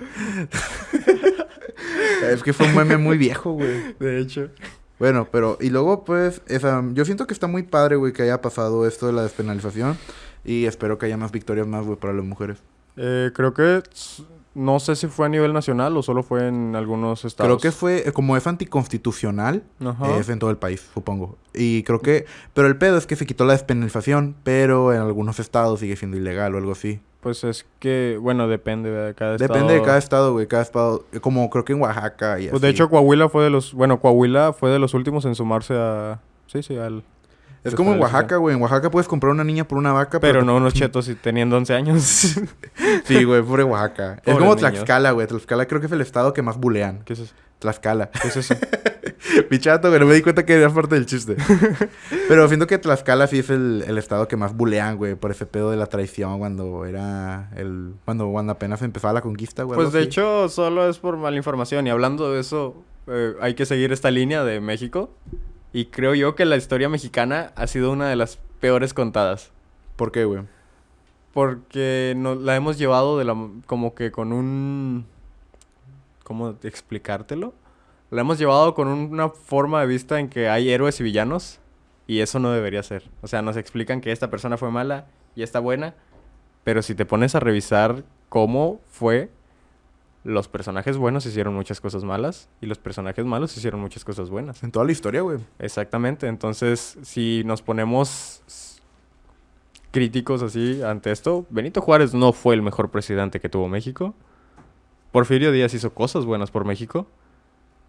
es 2.31 2.43
que 2.43 2.53
fue 2.53 2.67
un 2.67 2.75
meme 2.75 2.97
muy 2.97 3.17
viejo, 3.17 3.53
güey. 3.53 3.95
De 3.99 4.19
hecho. 4.19 4.49
Bueno, 5.01 5.27
pero, 5.31 5.57
y 5.59 5.71
luego, 5.71 6.03
pues, 6.03 6.43
esa, 6.45 6.83
yo 6.93 7.05
siento 7.05 7.25
que 7.25 7.33
está 7.33 7.47
muy 7.47 7.63
padre, 7.63 7.95
güey, 7.95 8.13
que 8.13 8.21
haya 8.21 8.39
pasado 8.39 8.85
esto 8.85 9.07
de 9.07 9.13
la 9.13 9.23
despenalización. 9.23 9.97
Y 10.45 10.65
espero 10.65 10.99
que 10.99 11.07
haya 11.07 11.17
más 11.17 11.31
victorias 11.31 11.65
más, 11.65 11.87
güey, 11.87 11.97
para 11.97 12.13
las 12.13 12.23
mujeres. 12.23 12.59
Eh, 12.97 13.31
creo 13.33 13.51
que 13.55 13.81
no 14.53 14.79
sé 14.79 14.95
si 14.95 15.07
fue 15.07 15.25
a 15.25 15.29
nivel 15.29 15.53
nacional 15.53 15.97
o 15.97 16.03
solo 16.03 16.21
fue 16.21 16.47
en 16.47 16.75
algunos 16.75 17.25
estados. 17.25 17.47
Creo 17.47 17.57
que 17.57 17.75
fue, 17.75 18.07
eh, 18.07 18.11
como 18.11 18.37
es 18.37 18.45
anticonstitucional, 18.45 19.63
Ajá. 19.83 20.17
es 20.17 20.29
en 20.29 20.37
todo 20.37 20.51
el 20.51 20.57
país, 20.57 20.87
supongo. 20.93 21.35
Y 21.51 21.81
creo 21.81 21.99
que, 21.99 22.27
pero 22.53 22.67
el 22.67 22.77
pedo 22.77 22.99
es 22.99 23.07
que 23.07 23.15
se 23.15 23.25
quitó 23.25 23.45
la 23.45 23.53
despenalización, 23.53 24.35
pero 24.43 24.93
en 24.93 25.01
algunos 25.01 25.39
estados 25.39 25.79
sigue 25.79 25.95
siendo 25.95 26.15
ilegal 26.15 26.53
o 26.53 26.59
algo 26.59 26.73
así. 26.73 26.99
Pues 27.21 27.43
es 27.43 27.67
que, 27.79 28.17
bueno, 28.19 28.47
depende 28.47 28.89
de 28.89 29.13
cada 29.13 29.35
estado. 29.35 29.53
Depende 29.53 29.75
de 29.75 29.81
cada 29.83 29.99
estado, 29.99 30.33
güey, 30.33 30.47
cada 30.47 30.63
estado, 30.63 31.05
como 31.21 31.49
creo 31.51 31.63
que 31.63 31.73
en 31.73 31.81
Oaxaca 31.81 32.39
y 32.39 32.47
Pues 32.47 32.63
de 32.63 32.69
hecho 32.69 32.89
Coahuila 32.89 33.29
fue 33.29 33.43
de 33.43 33.51
los, 33.51 33.73
bueno, 33.73 33.99
Coahuila 33.99 34.53
fue 34.53 34.71
de 34.71 34.79
los 34.79 34.95
últimos 34.95 35.23
en 35.25 35.35
sumarse 35.35 35.75
a, 35.77 36.19
sí, 36.47 36.63
sí, 36.63 36.77
al, 36.77 37.03
Es 37.63 37.75
como 37.75 37.93
en. 37.93 38.01
Oaxaca, 38.01 38.37
güey, 38.37 38.55
en 38.55 38.61
Oaxaca 38.61 38.89
puedes 38.89 39.07
comprar 39.07 39.31
una 39.31 39.43
niña 39.43 39.67
por 39.67 39.77
una 39.77 39.93
vaca, 39.93 40.19
Pero 40.19 40.41
no 40.41 40.55
unos 40.55 40.73
chetos 40.75 41.07
y 41.09 41.15
teniendo 41.15 41.57
11 41.57 41.73
años. 41.75 42.35
Sí, 43.05 43.23
güey, 43.23 43.43
pobre 43.43 43.63
Oaxaca. 43.63 44.15
es 44.25 44.33
como 44.33 44.55
niños. 44.55 44.57
Tlaxcala, 44.57 45.11
güey. 45.11 45.27
Tlaxcala 45.27 45.67
creo 45.67 45.79
que 45.79 45.85
es 45.85 45.93
el 45.93 46.01
estado 46.01 46.33
que 46.33 46.41
más 46.41 46.57
bulean. 46.57 47.03
¿Qué 47.05 47.13
es 47.13 47.19
eso? 47.19 47.35
Tlaxcala. 47.59 48.09
¿Qué 48.09 48.29
es 48.29 48.37
eso? 48.37 48.55
Pichato, 49.49 49.89
güey, 49.89 49.99
no 49.99 50.05
me 50.05 50.13
di 50.13 50.21
cuenta 50.21 50.45
que 50.45 50.53
era 50.53 50.69
parte 50.69 50.95
del 50.95 51.05
chiste. 51.05 51.35
Pero 52.27 52.47
siento 52.47 52.67
que 52.67 52.77
Tlaxcala 52.77 53.27
sí 53.27 53.39
es 53.39 53.49
el, 53.49 53.83
el 53.87 53.97
estado 53.97 54.27
que 54.27 54.37
más 54.37 54.55
bulean, 54.55 54.97
güey, 54.97 55.15
por 55.15 55.31
ese 55.31 55.45
pedo 55.45 55.71
de 55.71 55.77
la 55.77 55.87
traición 55.87 56.39
cuando 56.39 56.85
era 56.85 57.49
el... 57.55 57.93
Cuando, 58.05 58.29
cuando 58.29 58.53
apenas 58.53 58.81
empezaba 58.81 59.13
la 59.13 59.21
conquista, 59.21 59.63
güey. 59.63 59.75
Pues 59.75 59.91
de 59.91 59.99
así. 59.99 60.07
hecho 60.07 60.49
solo 60.49 60.89
es 60.89 60.99
por 60.99 61.17
mala 61.17 61.37
información. 61.37 61.87
Y 61.87 61.89
hablando 61.89 62.31
de 62.31 62.39
eso, 62.39 62.75
eh, 63.07 63.33
hay 63.41 63.53
que 63.53 63.65
seguir 63.65 63.91
esta 63.91 64.11
línea 64.11 64.43
de 64.43 64.59
México. 64.61 65.11
Y 65.73 65.85
creo 65.85 66.15
yo 66.15 66.35
que 66.35 66.45
la 66.45 66.57
historia 66.57 66.89
mexicana 66.89 67.53
ha 67.55 67.67
sido 67.67 67.91
una 67.91 68.09
de 68.09 68.15
las 68.15 68.39
peores 68.59 68.93
contadas. 68.93 69.51
¿Por 69.95 70.11
qué, 70.11 70.25
güey? 70.25 70.43
Porque 71.33 72.13
nos 72.17 72.37
la 72.41 72.55
hemos 72.55 72.77
llevado 72.77 73.17
de 73.17 73.23
la 73.23 73.35
como 73.65 73.95
que 73.95 74.11
con 74.11 74.33
un 74.33 75.05
¿cómo 76.23 76.55
explicártelo? 76.63 77.53
La 78.11 78.21
hemos 78.21 78.37
llevado 78.37 78.73
con 78.73 78.89
una 78.89 79.29
forma 79.29 79.79
de 79.79 79.87
vista 79.87 80.19
en 80.19 80.27
que 80.27 80.49
hay 80.49 80.69
héroes 80.69 80.99
y 80.99 81.03
villanos 81.03 81.59
y 82.07 82.19
eso 82.19 82.39
no 82.39 82.51
debería 82.51 82.83
ser. 82.83 83.09
O 83.21 83.27
sea, 83.27 83.41
nos 83.41 83.55
explican 83.55 84.01
que 84.01 84.11
esta 84.11 84.29
persona 84.29 84.57
fue 84.57 84.69
mala 84.69 85.07
y 85.33 85.43
esta 85.43 85.59
buena, 85.59 85.95
pero 86.65 86.81
si 86.81 86.93
te 86.93 87.05
pones 87.05 87.35
a 87.35 87.39
revisar 87.39 88.03
cómo 88.27 88.81
fue 88.89 89.31
los 90.25 90.49
personajes 90.49 90.97
buenos 90.97 91.25
hicieron 91.25 91.55
muchas 91.55 91.79
cosas 91.79 92.03
malas 92.03 92.49
y 92.59 92.65
los 92.65 92.77
personajes 92.77 93.25
malos 93.25 93.55
hicieron 93.55 93.79
muchas 93.79 94.03
cosas 94.03 94.29
buenas. 94.29 94.61
En 94.61 94.73
toda 94.73 94.85
la 94.85 94.91
historia, 94.91 95.21
güey. 95.21 95.39
Exactamente, 95.57 96.27
entonces 96.27 96.97
si 97.03 97.43
nos 97.45 97.61
ponemos 97.61 98.81
críticos 99.91 100.43
así 100.43 100.83
ante 100.83 101.11
esto, 101.11 101.45
Benito 101.49 101.79
Juárez 101.79 102.13
no 102.13 102.33
fue 102.33 102.55
el 102.55 102.61
mejor 102.61 102.91
presidente 102.91 103.39
que 103.39 103.47
tuvo 103.47 103.69
México. 103.69 104.13
Porfirio 105.13 105.53
Díaz 105.53 105.73
hizo 105.73 105.93
cosas 105.93 106.25
buenas 106.25 106.51
por 106.51 106.65
México. 106.65 107.07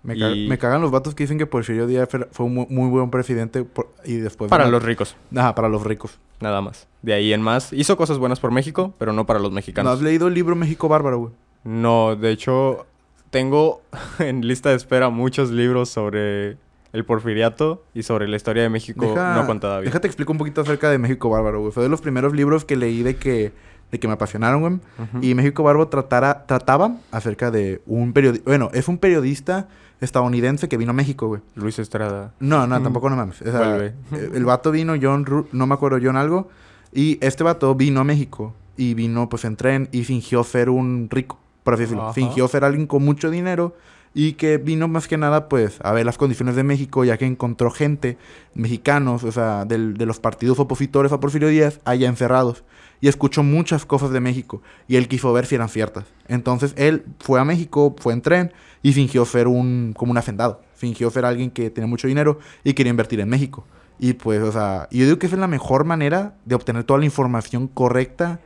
Me, 0.03 0.19
ca- 0.19 0.31
Y- 0.33 0.49
me 0.49 0.59
cagan 0.59 0.81
los 0.83 0.91
vatos 0.91 1.15
que 1.15 1.23
dicen 1.25 1.39
que 1.39 1.47
Porfirio 1.47 1.87
Díaz 1.87 2.09
fue 2.33 2.47
un 2.47 2.55
muy, 2.55 2.67
muy 2.69 2.89
buen 2.91 3.11
presidente 3.11 3.63
por- 3.65 3.89
y 4.05 4.17
después... 4.17 4.51
Para 4.51 4.67
los 4.67 4.83
ricos, 4.83 5.15
Ajá, 5.37 5.55
para 5.55 5.69
los 5.69 5.85
ricos. 5.85 6.19
nada 6.41 6.61
más. 6.61 6.89
De 7.03 7.13
ahí 7.15 7.33
en 7.33 7.41
más, 7.41 7.73
hizo 7.73 7.97
cosas 7.97 8.19
buenas 8.19 8.41
por 8.41 8.51
México, 8.51 8.95
pero 8.99 9.13
no 9.13 9.27
para 9.27 9.39
los 9.39 9.51
¿No 9.51 9.57
mexicanos. 9.57 9.93
has 9.95 10.03
leído 10.03 10.27
el 10.29 10.35
libro 10.35 10.57
México 10.57 10.89
Bárbaro, 10.89 11.19
güey? 11.19 11.33
No, 11.65 12.17
de 12.17 12.33
hecho, 12.33 12.87
tengo 13.31 13.83
en 14.19 14.47
lista 14.47 14.71
de 14.71 14.77
espera 14.77 15.09
muchos 15.09 15.51
libros 15.53 15.89
sobre 15.89 16.57
el 16.93 17.05
porfiriato 17.07 17.85
y 17.95 18.03
sobre 18.03 18.27
la 18.29 18.37
historia 18.37 18.65
de 18.65 18.69
México 18.69 19.07
Deja- 19.07 19.37
no 19.37 19.47
contada 19.47 19.79
bien. 19.79 19.91
Déjate 19.91 20.09
explico 20.09 20.33
un 20.33 20.39
poquito 20.39 20.61
acerca 20.63 20.91
de 20.91 20.99
México 20.99 21.31
Bárbaro, 21.31 21.61
güey. 21.61 21.73
Fue 21.73 21.83
de 21.85 21.89
los 21.89 22.01
primeros 22.01 22.35
libros 22.35 22.65
que 22.65 22.75
leí 22.77 23.03
de 23.05 23.15
que, 23.17 23.53
de 23.93 24.01
que 24.01 24.09
me 24.09 24.15
apasionaron, 24.15 24.61
güey. 24.61 24.81
Y 25.25 25.35
México 25.37 25.63
Bárbaro 25.63 25.87
tratara, 25.89 26.45
trataba 26.47 26.97
acerca 27.13 27.51
de 27.53 27.81
un 27.87 28.13
periodista... 28.13 28.45
Bueno, 28.51 28.69
es 28.75 28.89
un 28.89 28.99
periodista 28.99 29.69
estadounidense 30.03 30.69
que 30.69 30.77
vino 30.77 30.91
a 30.91 30.95
México, 30.95 31.29
güey. 31.29 31.41
Luis 31.55 31.79
Estrada. 31.79 32.33
No, 32.41 32.67
no, 32.67 32.75
Ujú. 32.77 32.85
tampoco 32.85 33.09
no 33.11 33.17
mames. 33.17 33.41
O 33.43 33.45
sea, 33.45 33.59
Vuelve. 33.59 33.95
eh, 34.13 34.31
el 34.35 34.45
vato 34.45 34.71
vino, 34.71 34.95
John... 35.01 35.25
Ru- 35.25 35.47
no 35.53 35.67
me 35.67 35.75
acuerdo, 35.75 35.99
John 36.03 36.17
algo. 36.17 36.49
Y 36.93 37.19
este 37.25 37.43
vato 37.45 37.75
vino 37.75 38.01
a 38.01 38.05
México. 38.05 38.55
Y 38.77 38.95
vino, 38.95 39.29
pues, 39.29 39.45
en 39.45 39.57
tren 39.57 39.89
y 39.93 40.05
fingió 40.05 40.45
ser 40.45 40.69
un 40.71 41.09
rico, 41.11 41.39
por 41.63 41.75
así 41.75 41.83
decirlo. 41.83 42.05
Ajá. 42.05 42.13
Fingió 42.15 42.49
ser 42.49 42.65
alguien 42.65 42.87
con 42.87 43.05
mucho 43.05 43.31
dinero. 43.31 43.75
Y 44.15 44.35
que 44.35 44.59
vino 44.59 44.89
más 44.89 45.09
que 45.09 45.17
nada, 45.17 45.49
pues, 45.49 45.79
a 45.83 45.93
ver 45.93 46.05
las 46.05 46.19
condiciones 46.19 46.55
de 46.55 46.65
México, 46.65 47.05
ya 47.05 47.17
que 47.17 47.25
encontró 47.25 47.71
gente, 47.71 48.19
mexicanos, 48.55 49.25
o 49.25 49.33
sea, 49.33 49.65
del- 49.65 49.97
de 49.97 50.05
los 50.05 50.21
partidos 50.21 50.59
opositores 50.59 51.13
a 51.13 51.21
Porfirio 51.21 51.49
Díaz, 51.49 51.81
allá 51.85 52.09
encerrados. 52.09 52.63
Y 53.01 53.09
escuchó 53.09 53.43
muchas 53.43 53.87
cosas 53.87 54.11
de 54.11 54.21
México. 54.21 54.63
Y 54.87 54.97
él 54.97 55.09
quiso 55.09 55.33
ver 55.33 55.47
si 55.47 55.55
eran 55.55 55.69
ciertas. 55.69 56.05
Entonces, 56.29 56.75
él 56.77 57.05
fue 57.21 57.41
a 57.41 57.45
México, 57.45 57.97
fue 57.99 58.13
en 58.13 58.21
tren, 58.21 58.53
y 58.83 58.93
fingió 58.93 59.25
ser 59.25 59.49
un, 59.49 59.95
como 59.97 60.13
un 60.13 60.19
hacendado. 60.19 60.61
Fingió 60.75 61.11
ser 61.11 61.25
alguien 61.25 61.51
que 61.51 61.71
tenía 61.71 61.89
mucho 61.89 62.07
dinero 62.07 62.39
y 62.65 62.75
quería 62.75 62.91
invertir 62.91 63.21
en 63.21 63.29
México. 63.29 63.65
Y 63.99 64.15
pues, 64.15 64.43
o 64.43 64.53
sea, 64.53 64.89
yo 64.91 65.05
digo 65.05 65.19
que 65.19 65.27
esa 65.27 65.37
es 65.37 65.41
la 65.41 65.49
mejor 65.49 65.85
manera 65.85 66.35
de 66.45 66.55
obtener 66.55 66.85
toda 66.85 66.99
la 66.99 67.05
información 67.07 67.67
correcta 67.69 68.41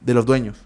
de 0.00 0.14
los 0.14 0.26
dueños. 0.26 0.58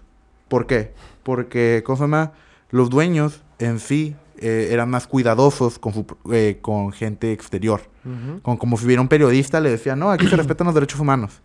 ¿Por 0.47 0.65
qué? 0.65 0.93
Porque, 1.23 1.83
¿cómo 1.85 1.97
se 1.97 2.03
llama? 2.03 2.31
Los 2.69 2.89
dueños 2.89 3.41
en 3.59 3.79
sí 3.79 4.15
eh, 4.39 4.69
eran 4.71 4.89
más 4.89 5.07
cuidadosos 5.07 5.79
con, 5.79 5.93
su- 5.93 6.05
eh, 6.31 6.59
con 6.61 6.91
gente 6.91 7.31
exterior. 7.31 7.81
Ujú. 8.05 8.41
Con, 8.41 8.57
como 8.57 8.77
si 8.77 8.85
hubiera 8.85 9.01
un 9.01 9.07
periodista, 9.07 9.59
le 9.59 9.69
decían, 9.69 9.99
no, 9.99 10.11
aquí 10.11 10.27
se 10.27 10.35
respetan 10.37 10.65
los 10.65 10.73
derechos 10.73 10.99
humanos. 10.99 11.41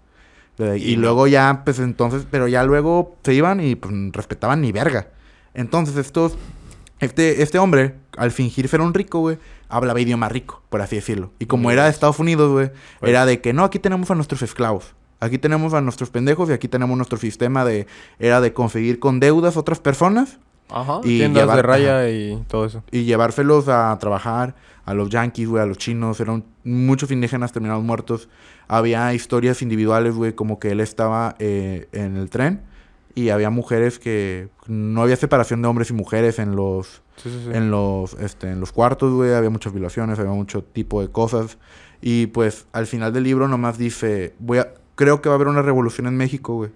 Eh, 0.58 0.76
y 0.78 0.96
luego 0.96 1.26
ya, 1.26 1.62
pues 1.64 1.78
entonces, 1.78 2.26
pero 2.30 2.46
ya 2.48 2.62
luego 2.64 3.16
se 3.24 3.32
iban 3.34 3.60
y 3.60 3.74
pues 3.74 3.94
respetaban 4.12 4.60
ni 4.60 4.70
verga. 4.72 5.08
Entonces 5.54 5.96
estos, 5.96 6.36
este, 7.00 7.42
este 7.42 7.58
hombre, 7.58 7.96
al 8.16 8.30
fingir 8.30 8.68
ser 8.68 8.80
un 8.80 8.94
rico, 8.94 9.20
güey, 9.20 9.38
hablaba 9.68 10.00
idioma 10.00 10.28
rico, 10.28 10.62
por 10.68 10.82
así 10.82 10.96
decirlo. 10.96 11.32
Y 11.38 11.46
como 11.46 11.70
era 11.70 11.84
de 11.84 11.90
Estados 11.90 12.18
Unidos, 12.18 12.52
güey, 12.52 12.70
Pues- 13.00 13.10
era 13.10 13.24
de 13.26 13.40
que 13.40 13.52
no, 13.52 13.64
aquí 13.64 13.78
tenemos 13.78 14.10
a 14.10 14.14
nuestros 14.14 14.42
esclavos. 14.42 14.94
Aquí 15.20 15.38
tenemos 15.38 15.72
a 15.72 15.80
nuestros 15.80 16.10
pendejos 16.10 16.50
y 16.50 16.52
aquí 16.52 16.66
tenemos 16.68 16.96
nuestro 16.96 17.16
sistema 17.16 17.64
de, 17.64 17.86
era 18.18 18.40
de 18.40 18.52
conseguir 18.52 18.98
con 18.98 19.20
deudas 19.20 19.56
otras 19.56 19.78
personas 19.78 20.38
Ajá. 20.72 21.00
Y 21.04 21.18
tiendas 21.18 21.42
llevar- 21.42 21.56
de 21.56 21.62
raya 21.62 22.08
y 22.10 22.42
todo 22.48 22.64
eso. 22.64 22.82
y 22.90 23.04
llevárselos 23.04 23.68
a 23.68 23.96
trabajar 24.00 24.54
a 24.84 24.94
los 24.94 25.10
yanquis, 25.10 25.48
güey, 25.48 25.62
a 25.62 25.66
los 25.66 25.78
chinos. 25.78 26.18
Eran 26.20 26.44
muchos 26.64 27.10
indígenas 27.10 27.52
terminados 27.52 27.84
muertos. 27.84 28.28
Había 28.68 29.12
historias 29.14 29.62
individuales, 29.62 30.14
güey, 30.14 30.32
como 30.34 30.58
que 30.58 30.70
él 30.70 30.80
estaba 30.80 31.36
eh, 31.38 31.88
en 31.92 32.16
el 32.16 32.30
tren 32.30 32.62
y 33.14 33.28
había 33.28 33.50
mujeres 33.50 33.98
que 33.98 34.48
no 34.66 35.02
había 35.02 35.16
separación 35.16 35.60
de 35.62 35.68
hombres 35.68 35.90
y 35.90 35.92
mujeres 35.92 36.38
en 36.38 36.56
los 36.56 37.02
Sí, 37.16 37.28
sí, 37.28 37.40
sí. 37.44 37.50
en 37.52 37.70
los 37.70 38.14
este 38.14 38.50
en 38.50 38.58
los 38.60 38.72
cuartos, 38.72 39.12
güey, 39.12 39.34
había 39.34 39.50
muchas 39.50 39.74
violaciones, 39.74 40.18
había 40.18 40.32
mucho 40.32 40.62
tipo 40.64 41.02
de 41.02 41.08
cosas 41.10 41.58
y 42.00 42.26
pues 42.28 42.66
al 42.72 42.86
final 42.86 43.12
del 43.12 43.24
libro 43.24 43.46
nomás 43.48 43.76
dice, 43.76 44.32
voy 44.38 44.58
a 44.58 44.72
creo 44.94 45.20
que 45.20 45.28
va 45.28 45.34
a 45.34 45.36
haber 45.36 45.48
una 45.48 45.60
revolución 45.62 46.06
en 46.06 46.16
México, 46.16 46.54
güey. 46.54 46.70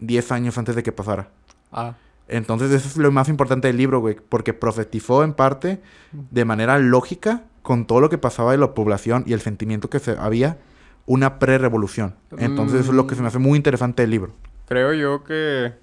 10 0.00 0.30
años 0.32 0.58
antes 0.58 0.74
de 0.76 0.82
que 0.82 0.92
pasara. 0.92 1.28
Ah, 1.72 1.94
Entonces 2.32 2.70
eso 2.70 2.88
es 2.88 2.96
lo 2.96 3.12
más 3.12 3.28
importante 3.28 3.68
del 3.68 3.76
libro, 3.76 4.00
güey, 4.00 4.16
porque 4.28 4.54
profetizó 4.54 5.22
en 5.22 5.34
parte 5.34 5.82
de 6.12 6.44
manera 6.44 6.78
lógica 6.78 7.44
con 7.62 7.86
todo 7.86 8.00
lo 8.00 8.08
que 8.08 8.18
pasaba 8.18 8.52
de 8.52 8.58
la 8.58 8.74
población 8.74 9.24
y 9.26 9.34
el 9.34 9.40
sentimiento 9.40 9.90
que 9.90 9.98
se 9.98 10.16
había 10.18 10.58
una 11.06 11.38
pre-revolución. 11.38 12.14
Entonces 12.38 12.80
eso 12.80 12.90
es 12.90 12.96
lo 12.96 13.06
que 13.06 13.14
se 13.14 13.22
me 13.22 13.28
hace 13.28 13.38
muy 13.38 13.56
interesante 13.56 14.02
del 14.02 14.10
libro. 14.10 14.32
creo 14.66 14.94
yo 14.94 15.24
que 15.24 15.74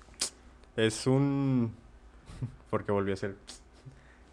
es 0.75 1.05
un... 1.05 1.71
Porque 2.69 2.91
volví 2.91 3.11
a 3.11 3.15
ser... 3.15 3.35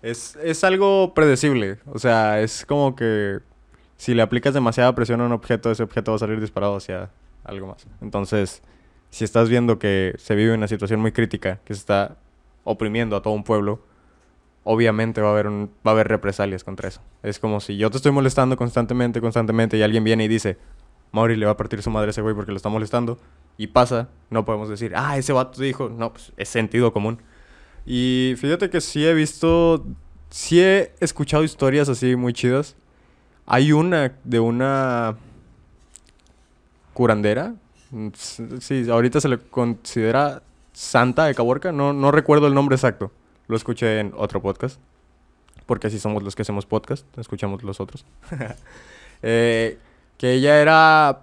Es, 0.00 0.36
es 0.42 0.64
algo 0.64 1.12
predecible. 1.14 1.78
O 1.86 1.98
sea, 1.98 2.40
es 2.40 2.64
como 2.64 2.96
que 2.96 3.40
si 3.96 4.14
le 4.14 4.22
aplicas 4.22 4.54
demasiada 4.54 4.94
presión 4.94 5.20
a 5.20 5.26
un 5.26 5.32
objeto, 5.32 5.70
ese 5.70 5.82
objeto 5.82 6.12
va 6.12 6.16
a 6.16 6.20
salir 6.20 6.40
disparado 6.40 6.76
hacia 6.76 7.10
algo 7.44 7.66
más. 7.66 7.86
Entonces, 8.00 8.62
si 9.16 9.24
estás 9.24 9.48
viendo 9.48 9.78
que 9.78 10.14
se 10.18 10.34
vive 10.34 10.52
una 10.52 10.68
situación 10.68 11.00
muy 11.00 11.10
crítica, 11.10 11.58
que 11.64 11.72
se 11.72 11.80
está 11.80 12.18
oprimiendo 12.64 13.16
a 13.16 13.22
todo 13.22 13.32
un 13.32 13.44
pueblo, 13.44 13.80
obviamente 14.62 15.22
va 15.22 15.28
a 15.28 15.30
haber 15.30 15.46
un, 15.46 15.70
va 15.86 15.92
a 15.92 15.94
haber 15.94 16.06
represalias 16.06 16.64
contra 16.64 16.88
eso. 16.88 17.00
Es 17.22 17.38
como 17.38 17.60
si 17.60 17.78
yo 17.78 17.90
te 17.90 17.96
estoy 17.96 18.12
molestando 18.12 18.58
constantemente, 18.58 19.22
constantemente, 19.22 19.78
y 19.78 19.82
alguien 19.82 20.04
viene 20.04 20.24
y 20.24 20.28
dice, 20.28 20.58
Mauri 21.12 21.34
le 21.34 21.46
va 21.46 21.52
a 21.52 21.56
partir 21.56 21.80
su 21.80 21.88
madre 21.88 22.08
a 22.08 22.10
ese 22.10 22.20
güey 22.20 22.34
porque 22.34 22.50
lo 22.50 22.58
está 22.58 22.68
molestando, 22.68 23.18
y 23.56 23.68
pasa, 23.68 24.10
no 24.28 24.44
podemos 24.44 24.68
decir, 24.68 24.92
ah, 24.94 25.16
ese 25.16 25.32
vato 25.32 25.62
dijo, 25.62 25.88
no, 25.88 26.12
pues 26.12 26.34
es 26.36 26.50
sentido 26.50 26.92
común. 26.92 27.22
Y 27.86 28.34
fíjate 28.36 28.68
que 28.68 28.82
sí 28.82 29.06
he 29.06 29.14
visto, 29.14 29.86
sí 30.28 30.60
he 30.60 30.92
escuchado 31.00 31.42
historias 31.42 31.88
así 31.88 32.16
muy 32.16 32.34
chidas. 32.34 32.76
Hay 33.46 33.72
una 33.72 34.12
de 34.24 34.40
una 34.40 35.16
curandera. 36.92 37.54
Sí, 38.60 38.90
ahorita 38.90 39.20
se 39.20 39.28
le 39.28 39.38
considera 39.38 40.42
santa 40.72 41.24
de 41.24 41.34
Caborca. 41.34 41.72
No, 41.72 41.92
no 41.92 42.10
recuerdo 42.10 42.46
el 42.46 42.54
nombre 42.54 42.76
exacto. 42.76 43.10
Lo 43.48 43.56
escuché 43.56 44.00
en 44.00 44.12
otro 44.16 44.42
podcast. 44.42 44.80
Porque 45.66 45.88
así 45.88 45.98
somos 45.98 46.22
los 46.22 46.36
que 46.36 46.42
hacemos 46.42 46.66
podcast. 46.66 47.06
Escuchamos 47.18 47.62
los 47.62 47.80
otros. 47.80 48.04
Eh, 49.22 49.78
que 50.18 50.34
ella 50.34 50.60
era, 50.60 51.22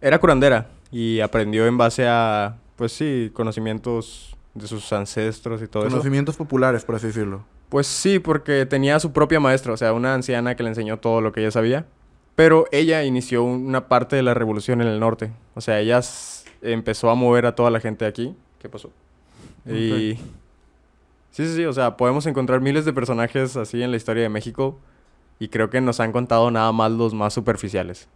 era 0.00 0.20
curandera. 0.20 0.68
Y 0.92 1.18
aprendió 1.18 1.66
en 1.66 1.76
base 1.76 2.06
a, 2.06 2.58
pues 2.76 2.92
sí, 2.92 3.32
conocimientos 3.34 4.36
de 4.54 4.68
sus 4.68 4.92
ancestros 4.92 5.60
y 5.60 5.66
todo 5.66 5.82
eso. 5.82 5.90
Conocimientos 5.90 6.36
populares, 6.36 6.84
por 6.84 6.94
así 6.94 7.08
decirlo. 7.08 7.44
Pues 7.68 7.88
sí, 7.88 8.20
porque 8.20 8.66
tenía 8.66 9.00
su 9.00 9.12
propia 9.12 9.40
maestra, 9.40 9.72
o 9.72 9.76
sea, 9.76 9.92
una 9.92 10.14
anciana 10.14 10.54
que 10.54 10.62
le 10.62 10.68
enseñó 10.68 10.98
todo 10.98 11.20
lo 11.20 11.32
que 11.32 11.40
ella 11.40 11.50
sabía. 11.50 11.86
Pero 12.34 12.66
ella 12.72 13.04
inició 13.04 13.44
una 13.44 13.88
parte 13.88 14.16
de 14.16 14.22
la 14.22 14.34
revolución 14.34 14.80
en 14.80 14.88
el 14.88 14.98
norte. 14.98 15.32
O 15.54 15.60
sea, 15.60 15.80
ella 15.80 16.00
empezó 16.62 17.10
a 17.10 17.14
mover 17.14 17.46
a 17.46 17.54
toda 17.54 17.70
la 17.70 17.80
gente 17.80 18.06
aquí. 18.06 18.34
¿Qué 18.58 18.68
pasó? 18.68 18.90
Y... 19.66 20.18
Sí, 21.30 21.46
sí, 21.46 21.56
sí, 21.56 21.64
o 21.64 21.72
sea, 21.72 21.96
podemos 21.96 22.26
encontrar 22.26 22.60
miles 22.60 22.84
de 22.84 22.92
personajes 22.92 23.56
así 23.56 23.82
en 23.82 23.90
la 23.90 23.96
historia 23.96 24.22
de 24.22 24.28
México 24.28 24.78
y 25.40 25.48
creo 25.48 25.68
que 25.68 25.80
nos 25.80 25.98
han 25.98 26.12
contado 26.12 26.48
nada 26.52 26.70
más 26.70 26.92
los 26.92 27.12
más 27.12 27.34
superficiales. 27.34 28.08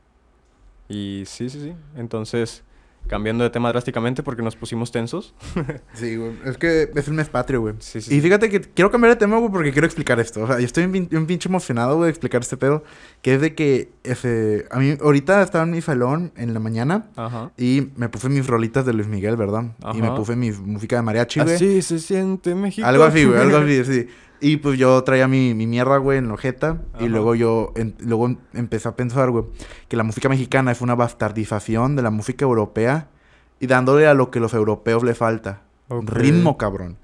Y 0.88 1.24
sí, 1.26 1.50
sí, 1.50 1.60
sí. 1.60 1.74
Entonces, 1.96 2.62
cambiando 3.06 3.42
de 3.44 3.50
tema 3.50 3.70
drásticamente 3.70 4.22
porque 4.22 4.42
nos 4.42 4.54
pusimos 4.56 4.92
tensos. 4.92 5.34
Sí, 5.94 6.16
güey. 6.16 6.32
Es 6.44 6.58
que 6.58 6.90
es 6.94 7.08
el 7.08 7.14
mes 7.14 7.28
patrio, 7.28 7.60
güey. 7.62 7.74
Sí, 7.78 8.00
sí, 8.00 8.14
Y 8.14 8.20
fíjate 8.20 8.48
que 8.50 8.60
quiero 8.60 8.90
cambiar 8.90 9.14
de 9.14 9.16
tema, 9.16 9.38
güey, 9.38 9.50
porque 9.50 9.72
quiero 9.72 9.86
explicar 9.86 10.20
esto. 10.20 10.42
O 10.42 10.46
sea, 10.46 10.58
yo 10.58 10.66
estoy 10.66 10.84
un, 10.84 10.92
pin- 10.92 11.16
un 11.16 11.26
pinche 11.26 11.48
emocionado, 11.48 11.96
güey, 11.96 12.06
de 12.06 12.10
explicar 12.10 12.40
este 12.42 12.56
pedo. 12.56 12.84
Que 13.22 13.34
es 13.34 13.40
de 13.40 13.54
que, 13.54 13.90
ese, 14.04 14.66
a 14.70 14.78
mí, 14.78 14.96
ahorita 15.00 15.42
estaba 15.42 15.64
en 15.64 15.70
mi 15.70 15.80
salón 15.80 16.32
en 16.36 16.52
la 16.54 16.60
mañana 16.60 17.06
Ajá. 17.16 17.50
y 17.56 17.88
me 17.96 18.08
puse 18.08 18.28
mis 18.28 18.46
rolitas 18.46 18.84
de 18.86 18.92
Luis 18.92 19.08
Miguel, 19.08 19.36
¿verdad? 19.36 19.64
Y 19.94 20.00
me 20.00 20.08
Ajá. 20.08 20.16
puse 20.16 20.36
mi 20.36 20.52
música 20.52 20.96
de 20.96 21.02
mariachi, 21.02 21.40
güey. 21.40 21.54
Así 21.54 21.82
se 21.82 21.98
siente 21.98 22.54
México. 22.54 22.86
Algo 22.86 23.04
así, 23.04 23.24
güey, 23.24 23.40
algo 23.40 23.56
así, 23.58 23.84
sí. 23.86 24.08
Y 24.40 24.58
pues 24.58 24.78
yo 24.78 25.02
traía 25.02 25.26
mi, 25.26 25.52
mi 25.54 25.66
mierda, 25.66 25.96
güey, 25.96 26.18
en 26.18 26.28
la 26.28 26.34
ojeta. 26.34 26.78
Y 27.00 27.08
luego 27.08 27.34
yo, 27.34 27.72
en- 27.76 27.94
luego 27.98 28.26
em- 28.26 28.36
empecé 28.54 28.88
a 28.88 28.94
pensar, 28.96 29.30
güey, 29.30 29.44
que 29.88 29.96
la 29.96 30.04
música 30.04 30.28
mexicana 30.28 30.70
es 30.70 30.80
una 30.80 30.94
bastardización 30.94 31.96
de 31.96 32.02
la 32.02 32.10
música 32.10 32.44
europea 32.44 33.08
y 33.60 33.66
dándole 33.66 34.06
a 34.06 34.14
lo 34.14 34.30
que 34.30 34.38
los 34.40 34.54
europeos 34.54 35.02
le 35.02 35.14
falta. 35.14 35.62
Ritmo, 36.06 36.56
cabrón. 36.58 36.98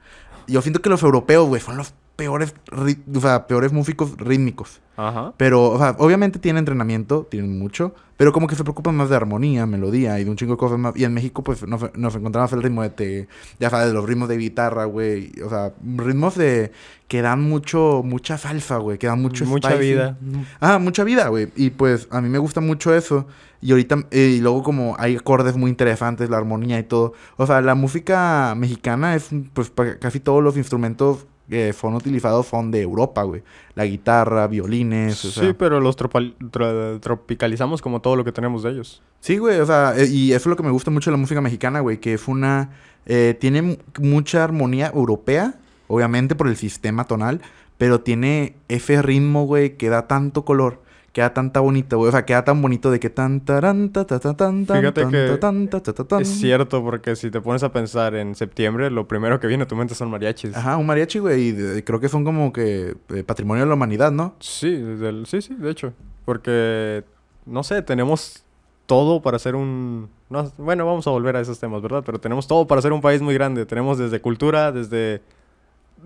Yo 0.47 0.63
siento 0.63 0.81
que 0.83 0.91
los 0.91 1.03
europeos, 1.03 1.49
güey, 1.49 1.61
son 1.61 1.77
los 1.77 1.95
peores, 2.17 2.55
o 2.73 3.21
sea, 3.21 3.47
peores 3.47 3.73
músicos 3.73 4.17
rítmicos. 4.19 4.81
Ajá. 4.97 5.33
Pero, 5.37 5.71
o 5.71 5.79
sea, 5.79 5.97
obviamente 5.99 6.39
tienen 6.39 6.61
entrenamiento, 6.61 7.27
tienen 7.29 7.59
mucho, 7.59 7.95
pero 8.17 8.33
como 8.33 8.47
que 8.47 8.55
se 8.55 8.63
preocupan 8.63 8.95
más 8.95 9.11
de 9.11 9.17
armonía, 9.17 9.67
melodía 9.67 10.21
y 10.21 10.25
de 10.25 10.31
un 10.31 10.37
chingo 10.37 10.53
de 10.53 10.59
cosas 10.59 10.79
más. 10.79 10.97
Y 10.97 11.03
en 11.03 11.13
México, 11.13 11.43
pues, 11.43 11.67
nos, 11.67 11.93
nos 11.97 12.15
encontramos 12.15 12.53
el 12.53 12.63
ritmo 12.63 12.83
de, 12.83 12.91
te- 12.91 13.29
ya 13.59 13.71
sabes, 13.71 13.93
los 13.93 14.07
ritmos 14.07 14.29
de 14.29 14.37
guitarra, 14.37 14.85
güey. 14.85 15.33
O 15.45 15.49
sea, 15.51 15.73
ritmos 15.97 16.37
de 16.37 16.71
que 17.09 17.23
dan 17.23 17.43
mucho, 17.43 18.03
mucha 18.05 18.39
salsa, 18.39 18.77
güey, 18.77 18.97
que 18.99 19.09
dan 19.09 19.21
mucho 19.21 19.45
Mucha 19.47 19.71
spicy. 19.73 19.85
vida. 19.95 20.17
Ah, 20.61 20.79
mucha 20.79 21.03
vida, 21.03 21.27
güey. 21.27 21.49
Y 21.57 21.71
pues 21.71 22.07
a 22.13 22.21
mí 22.21 22.29
me 22.29 22.39
gusta 22.39 22.61
mucho 22.61 22.95
eso. 22.95 23.27
Y 23.61 23.73
ahorita, 23.73 24.05
eh, 24.13 24.35
y 24.37 24.41
luego 24.41 24.63
como 24.63 24.95
hay 24.99 25.17
acordes 25.17 25.57
muy 25.57 25.71
interesantes, 25.71 26.31
la 26.31 26.37
armonía 26.37 26.79
y 26.79 26.85
todo. 26.85 27.15
O 27.37 27.47
sea, 27.49 27.61
la 27.63 27.75
música 27.75 28.55
mexicana 28.57 29.17
es, 29.17 29.31
pues 29.55 29.71
pa- 29.71 29.97
casi 29.99 30.21
todos 30.21 30.43
los 30.45 30.57
instrumentos 30.57 31.27
que 31.49 31.73
son 31.73 31.95
utilizados 31.95 32.47
son 32.47 32.71
de 32.71 32.81
Europa, 32.83 33.23
güey. 33.23 33.43
La 33.75 33.85
guitarra, 33.85 34.47
violines, 34.47 35.25
o 35.25 35.31
Sí, 35.31 35.53
pero 35.59 35.81
los 35.81 35.97
tra- 35.99 37.01
tropicalizamos 37.01 37.83
como 37.83 38.01
todo 38.01 38.17
lo 38.17 38.25
que 38.25 38.33
tenemos 38.33 38.63
de 38.63 38.71
ellos. 38.71 39.03
Sí, 39.21 39.39
güey, 39.39 39.59
o 39.61 39.67
sea, 39.67 39.95
eh, 39.97 40.07
y 40.07 40.31
eso 40.33 40.41
es 40.41 40.47
lo 40.47 40.57
que 40.57 40.63
me 40.63 40.71
gusta 40.71 40.91
mucho 40.91 41.11
de 41.11 41.17
la 41.17 41.21
música 41.21 41.41
mexicana, 41.41 41.81
güey, 41.81 41.99
que 41.99 42.15
es 42.15 42.29
una... 42.29 42.71
eh, 43.07 43.37
tiene 43.39 43.63
mu- 43.63 43.77
mucha 44.01 44.45
armonía 44.45 44.91
europea, 44.95 45.55
obviamente 45.89 46.35
por 46.35 46.49
el 46.49 46.57
sistema 46.57 47.05
tonal, 47.05 47.41
pero 47.79 48.01
tiene 48.01 48.55
ese 48.69 49.03
ritmo, 49.03 49.45
güey, 49.47 49.77
que 49.77 49.89
da 49.89 50.07
tanto 50.07 50.45
color, 50.45 50.81
que 51.15 51.21
da 51.21 51.33
tanta 51.33 51.61
bonita, 51.61 51.95
güey, 51.95 52.09
o 52.09 52.13
sea, 52.13 52.27
que 52.27 52.33
da 52.35 52.45
tan 52.45 52.61
bonito 52.61 52.91
de 52.91 52.99
que 52.99 53.09
tan, 53.09 53.41
taran, 53.41 53.91
ta, 53.93 54.05
ta, 54.05 54.19
ta, 54.19 54.35
tan, 54.37 54.67
tan, 54.67 54.81
Fíjate 54.81 55.01
tan, 55.03 55.11
que 55.13 55.37
tan, 55.41 55.69
ta, 55.69 55.81
ta, 55.81 55.93
ta, 55.95 56.05
tan. 56.05 56.21
Es 56.23 56.29
cierto, 56.29 56.83
porque 56.83 57.15
si 57.15 57.31
te 57.31 57.41
pones 57.41 57.63
a 57.63 57.73
pensar 57.73 58.17
en 58.17 58.35
septiembre, 58.35 58.91
lo 58.91 59.07
primero 59.07 59.39
que 59.39 59.47
viene 59.47 59.63
a 59.63 59.69
tu 59.69 59.77
mente 59.77 59.95
son 59.95 60.11
mariachis. 60.11 60.57
Ajá, 60.57 60.77
un 60.77 60.87
mariachi, 60.87 61.21
güey, 61.21 61.41
y 61.49 61.53
de- 61.53 61.85
creo 61.85 62.01
que 62.01 62.09
son 62.09 62.25
como 62.25 62.53
que 62.53 62.97
eh, 63.11 63.23
patrimonio 63.23 63.63
de 63.63 63.69
la 63.69 63.75
humanidad, 63.75 64.11
¿no? 64.11 64.35
Sí, 64.41 64.73
desde 64.77 65.09
el- 65.09 65.27
sí, 65.27 65.41
sí, 65.41 65.55
de 65.55 65.71
hecho. 65.71 65.93
Porque, 66.25 67.05
no 67.47 67.63
sé, 67.63 67.81
tenemos 67.83 68.43
todo 68.87 69.23
para 69.23 69.39
ser 69.39 69.55
un... 69.55 70.09
no, 70.31 70.51
bueno, 70.59 70.85
vamos 70.85 71.07
a 71.07 71.11
volver 71.11 71.37
a 71.37 71.41
esos 71.41 71.61
temas, 71.61 71.81
¿verdad? 71.81 72.03
Pero 72.05 72.19
tenemos 72.19 72.49
todo 72.49 72.67
para 72.67 72.83
ser 72.83 72.93
un 72.93 73.01
país 73.01 73.23
muy 73.23 73.35
grande. 73.35 73.65
Tenemos 73.67 73.99
desde 73.99 74.21
cultura, 74.21 74.73
desde... 74.73 75.23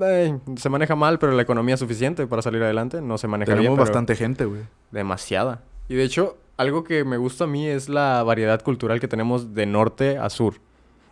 eh, 0.03 0.39
se 0.57 0.69
maneja 0.69 0.97
mal, 0.97 1.19
pero 1.19 1.33
la 1.33 1.43
economía 1.43 1.75
es 1.75 1.81
suficiente 1.81 2.27
para 2.27 2.43
salir 2.43 2.63
adelante. 2.63 3.01
No 3.03 3.19
se 3.19 3.27
maneja 3.29 3.53
Tenemos 3.53 3.77
bien, 3.77 3.79
bastante 3.87 4.17
gente, 4.17 4.45
güey. 4.45 4.63
demasiada. 4.91 5.63
Y 5.89 5.95
de 5.95 6.05
hecho, 6.05 6.37
algo 6.57 6.85
que 6.85 7.05
me 7.05 7.17
gusta 7.17 7.45
a 7.45 7.47
mí 7.47 7.67
es 7.67 7.89
la 7.89 8.23
variedad 8.23 8.63
cultural 8.63 9.01
que 9.01 9.09
tenemos 9.09 9.55
de 9.55 9.67
norte 9.67 10.19
a 10.19 10.29
sur. 10.31 10.55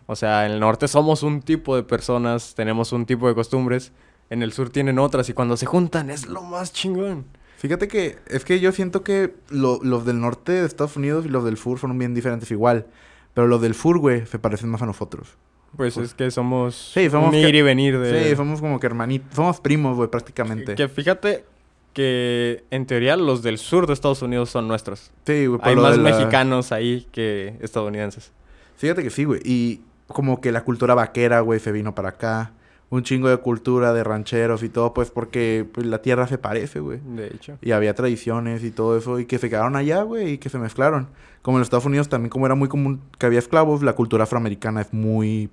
O 0.07 0.15
sea, 0.17 0.47
en 0.47 0.53
el 0.53 0.61
norte 0.61 0.87
somos 0.89 1.23
un 1.23 1.43
tipo 1.43 1.75
de 1.77 1.83
personas, 1.83 2.55
tenemos 2.55 2.93
un 2.93 3.07
tipo 3.07 3.29
de 3.29 3.35
costumbres. 3.35 3.93
En 4.31 4.43
el 4.43 4.53
sur 4.53 4.71
tienen 4.71 4.99
otras 4.99 5.29
y 5.29 5.33
cuando 5.35 5.57
se 5.57 5.67
juntan 5.67 6.11
es 6.11 6.27
lo 6.27 6.43
más 6.43 6.73
chingón. 6.73 7.27
Fíjate 7.59 7.89
que 7.89 8.17
es 8.27 8.45
que 8.45 8.61
yo 8.61 8.71
siento 8.73 9.03
que 9.03 9.35
lo- 9.51 9.81
los 9.83 10.05
del 10.05 10.21
norte 10.21 10.53
de 10.53 10.67
Estados 10.67 10.97
Unidos 10.97 11.25
y 11.25 11.29
los 11.29 11.45
del 11.45 11.57
sur 11.57 11.79
son 11.79 11.97
bien 11.99 12.13
diferentes 12.15 12.51
igual. 12.51 12.87
Pero 13.35 13.47
los 13.47 13.61
del 13.61 13.75
sur, 13.75 13.99
güey, 13.99 14.27
se 14.27 14.39
parecen 14.39 14.69
más 14.69 14.83
a 14.83 14.87
nosotros. 14.87 15.37
Pues 15.77 15.95
Pues- 15.95 16.09
es 16.09 16.15
que 16.15 16.31
somos, 16.31 16.75
Sí, 16.95 17.09
somos 17.11 17.31
un 17.31 17.35
ir 17.37 17.51
que- 17.51 17.57
y 17.59 17.63
venir 17.63 17.99
de... 17.99 18.31
Sí, 18.31 18.37
somos 18.37 18.61
como 18.61 18.79
que 18.81 18.87
hermanitos. 18.87 19.35
Somos 19.35 19.61
primos, 19.61 19.97
güey, 19.97 20.11
prácticamente. 20.11 20.75
Que 20.75 20.89
fíjate 20.89 21.45
que 21.93 22.65
en 22.71 22.87
teoría 22.87 23.17
los 23.17 23.43
del 23.43 23.59
sur 23.59 23.87
de 23.87 23.93
Estados 23.95 24.21
Unidos 24.23 24.51
son 24.51 24.69
nuestros. 24.69 25.11
Sí, 25.27 25.47
güey, 25.47 25.61
Hay 25.63 25.77
más 25.77 25.97
la- 25.97 26.03
mexicanos 26.11 26.73
ahí 26.73 27.07
que 27.13 27.57
estadounidenses. 27.61 28.33
Fíjate 28.77 29.03
que 29.03 29.11
sí, 29.11 29.25
güey. 29.25 29.41
Y 29.45 29.81
como 30.09 30.41
que 30.41 30.53
la 30.53 30.63
cultura 30.65 30.95
vaquera, 30.95 31.41
güey, 31.41 31.59
se 31.61 31.73
vino 31.73 31.95
para 31.95 32.11
acá. 32.11 32.53
Un 32.89 33.03
chingo 33.03 33.29
de 33.29 33.37
cultura 33.39 33.93
de 33.93 34.05
rancheros 34.05 34.63
y 34.63 34.69
todo, 34.69 34.95
pues 34.95 35.11
porque 35.11 35.67
pues, 35.73 35.87
la 35.87 36.03
tierra 36.03 36.29
se 36.29 36.39
parece, 36.39 36.79
güey. 36.79 37.01
De 37.05 37.27
hecho. 37.27 37.59
Y 37.61 37.73
había 37.73 37.95
tradiciones 37.95 38.63
y 38.63 38.71
todo 38.71 38.97
eso, 38.97 39.19
y 39.19 39.27
que 39.27 39.39
se 39.39 39.51
quedaron 39.51 39.75
allá, 39.75 40.03
güey, 40.03 40.33
y 40.35 40.39
que 40.39 40.49
se 40.49 40.59
mezclaron. 40.59 41.09
Como 41.43 41.57
en 41.57 41.61
los 41.61 41.67
Estados 41.67 41.87
Unidos 41.87 42.09
también, 42.09 42.31
como 42.31 42.47
era 42.47 42.55
muy 42.55 42.69
común 42.69 43.01
que 43.19 43.27
había 43.27 43.41
esclavos, 43.41 43.83
la 43.83 43.95
cultura 43.95 44.23
afroamericana 44.25 44.81
es 44.83 44.93
muy, 44.93 45.51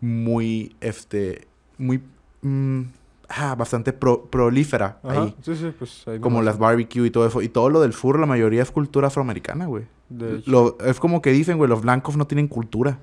muy, 0.00 0.76
este, 0.80 1.46
muy, 1.78 2.02
mm, 2.42 2.80
ah, 3.30 3.54
bastante 3.54 3.92
pro- 3.92 4.24
prolífera 4.26 4.98
Ajá, 5.02 5.22
ahí. 5.22 5.34
Sí, 5.42 5.56
sí, 5.56 5.72
pues 5.78 6.06
hay 6.06 6.20
Como 6.20 6.42
las 6.42 6.58
barbecue 6.58 7.06
y 7.06 7.10
todo 7.10 7.26
eso. 7.26 7.40
Y 7.42 7.48
todo 7.48 7.70
lo 7.70 7.80
del 7.80 7.92
sur, 7.94 8.18
la 8.20 8.26
mayoría 8.26 8.62
es 8.62 8.70
cultura 8.70 9.08
afroamericana, 9.08 9.66
güey. 9.66 9.84
De 10.08 10.36
hecho. 10.36 10.50
Lo- 10.50 10.78
es 10.84 11.00
como 11.00 11.22
que 11.22 11.30
dicen, 11.32 11.56
güey, 11.56 11.68
los 11.70 11.82
blancos 11.82 12.16
no 12.16 12.26
tienen 12.26 12.48
cultura. 12.48 12.98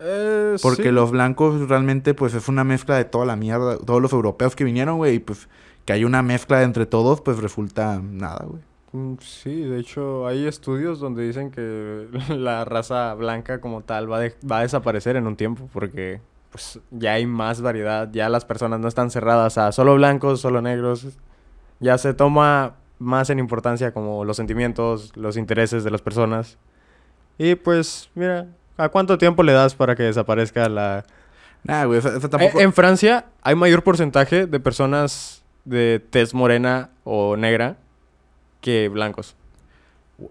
Eh, 0.00 0.56
Porque 0.62 0.84
sí. 0.84 0.90
los 0.90 1.10
blancos 1.10 1.68
realmente, 1.68 2.14
pues, 2.14 2.34
es 2.34 2.48
una 2.48 2.64
mezcla 2.64 2.96
de 2.96 3.04
toda 3.04 3.26
la 3.26 3.36
mierda. 3.36 3.76
Todos 3.78 4.00
los 4.00 4.12
europeos 4.12 4.56
que 4.56 4.64
vinieron, 4.64 4.96
güey, 4.96 5.16
y 5.16 5.18
pues, 5.18 5.48
que 5.84 5.92
hay 5.92 6.04
una 6.04 6.22
mezcla 6.22 6.62
entre 6.62 6.86
todos, 6.86 7.20
pues, 7.20 7.38
resulta 7.38 8.00
nada, 8.02 8.44
güey. 8.48 8.62
Mm, 8.92 9.18
Sí, 9.20 9.60
de 9.62 9.78
hecho 9.78 10.26
hay 10.26 10.46
estudios 10.46 10.98
donde 10.98 11.22
dicen 11.24 11.50
que 11.52 12.08
la 12.36 12.64
raza 12.64 13.14
blanca 13.14 13.60
como 13.60 13.82
tal 13.82 14.10
va, 14.10 14.18
de- 14.20 14.34
va 14.50 14.58
a 14.58 14.62
desaparecer 14.62 15.14
en 15.16 15.26
un 15.28 15.36
tiempo 15.36 15.68
porque 15.72 16.20
pues 16.50 16.80
ya 16.90 17.12
hay 17.12 17.24
más 17.26 17.60
variedad, 17.60 18.10
ya 18.10 18.28
las 18.28 18.44
personas 18.44 18.80
no 18.80 18.88
están 18.88 19.12
cerradas 19.12 19.56
a 19.58 19.70
solo 19.70 19.94
blancos, 19.94 20.40
solo 20.40 20.60
negros, 20.60 21.06
ya 21.78 21.96
se 21.98 22.12
toma 22.14 22.74
más 22.98 23.30
en 23.30 23.38
importancia 23.38 23.92
como 23.94 24.24
los 24.24 24.36
sentimientos, 24.36 25.16
los 25.16 25.36
intereses 25.36 25.84
de 25.84 25.92
las 25.92 26.02
personas. 26.02 26.58
Y 27.38 27.54
pues 27.54 28.10
mira, 28.16 28.48
¿a 28.82 28.88
cuánto 28.88 29.18
tiempo 29.18 29.42
le 29.42 29.52
das 29.52 29.74
para 29.74 29.94
que 29.94 30.02
desaparezca 30.04 30.68
la... 30.68 31.04
Nada, 31.62 31.84
güey, 31.84 32.00
tampoco... 32.00 32.58
Eh, 32.58 32.62
en 32.62 32.72
Francia 32.72 33.26
hay 33.42 33.54
mayor 33.54 33.82
porcentaje 33.82 34.46
de 34.46 34.60
personas 34.60 35.42
de 35.64 36.02
tez 36.10 36.34
morena 36.34 36.90
o 37.04 37.36
negra 37.36 37.76
que 38.60 38.88
blancos. 38.88 39.36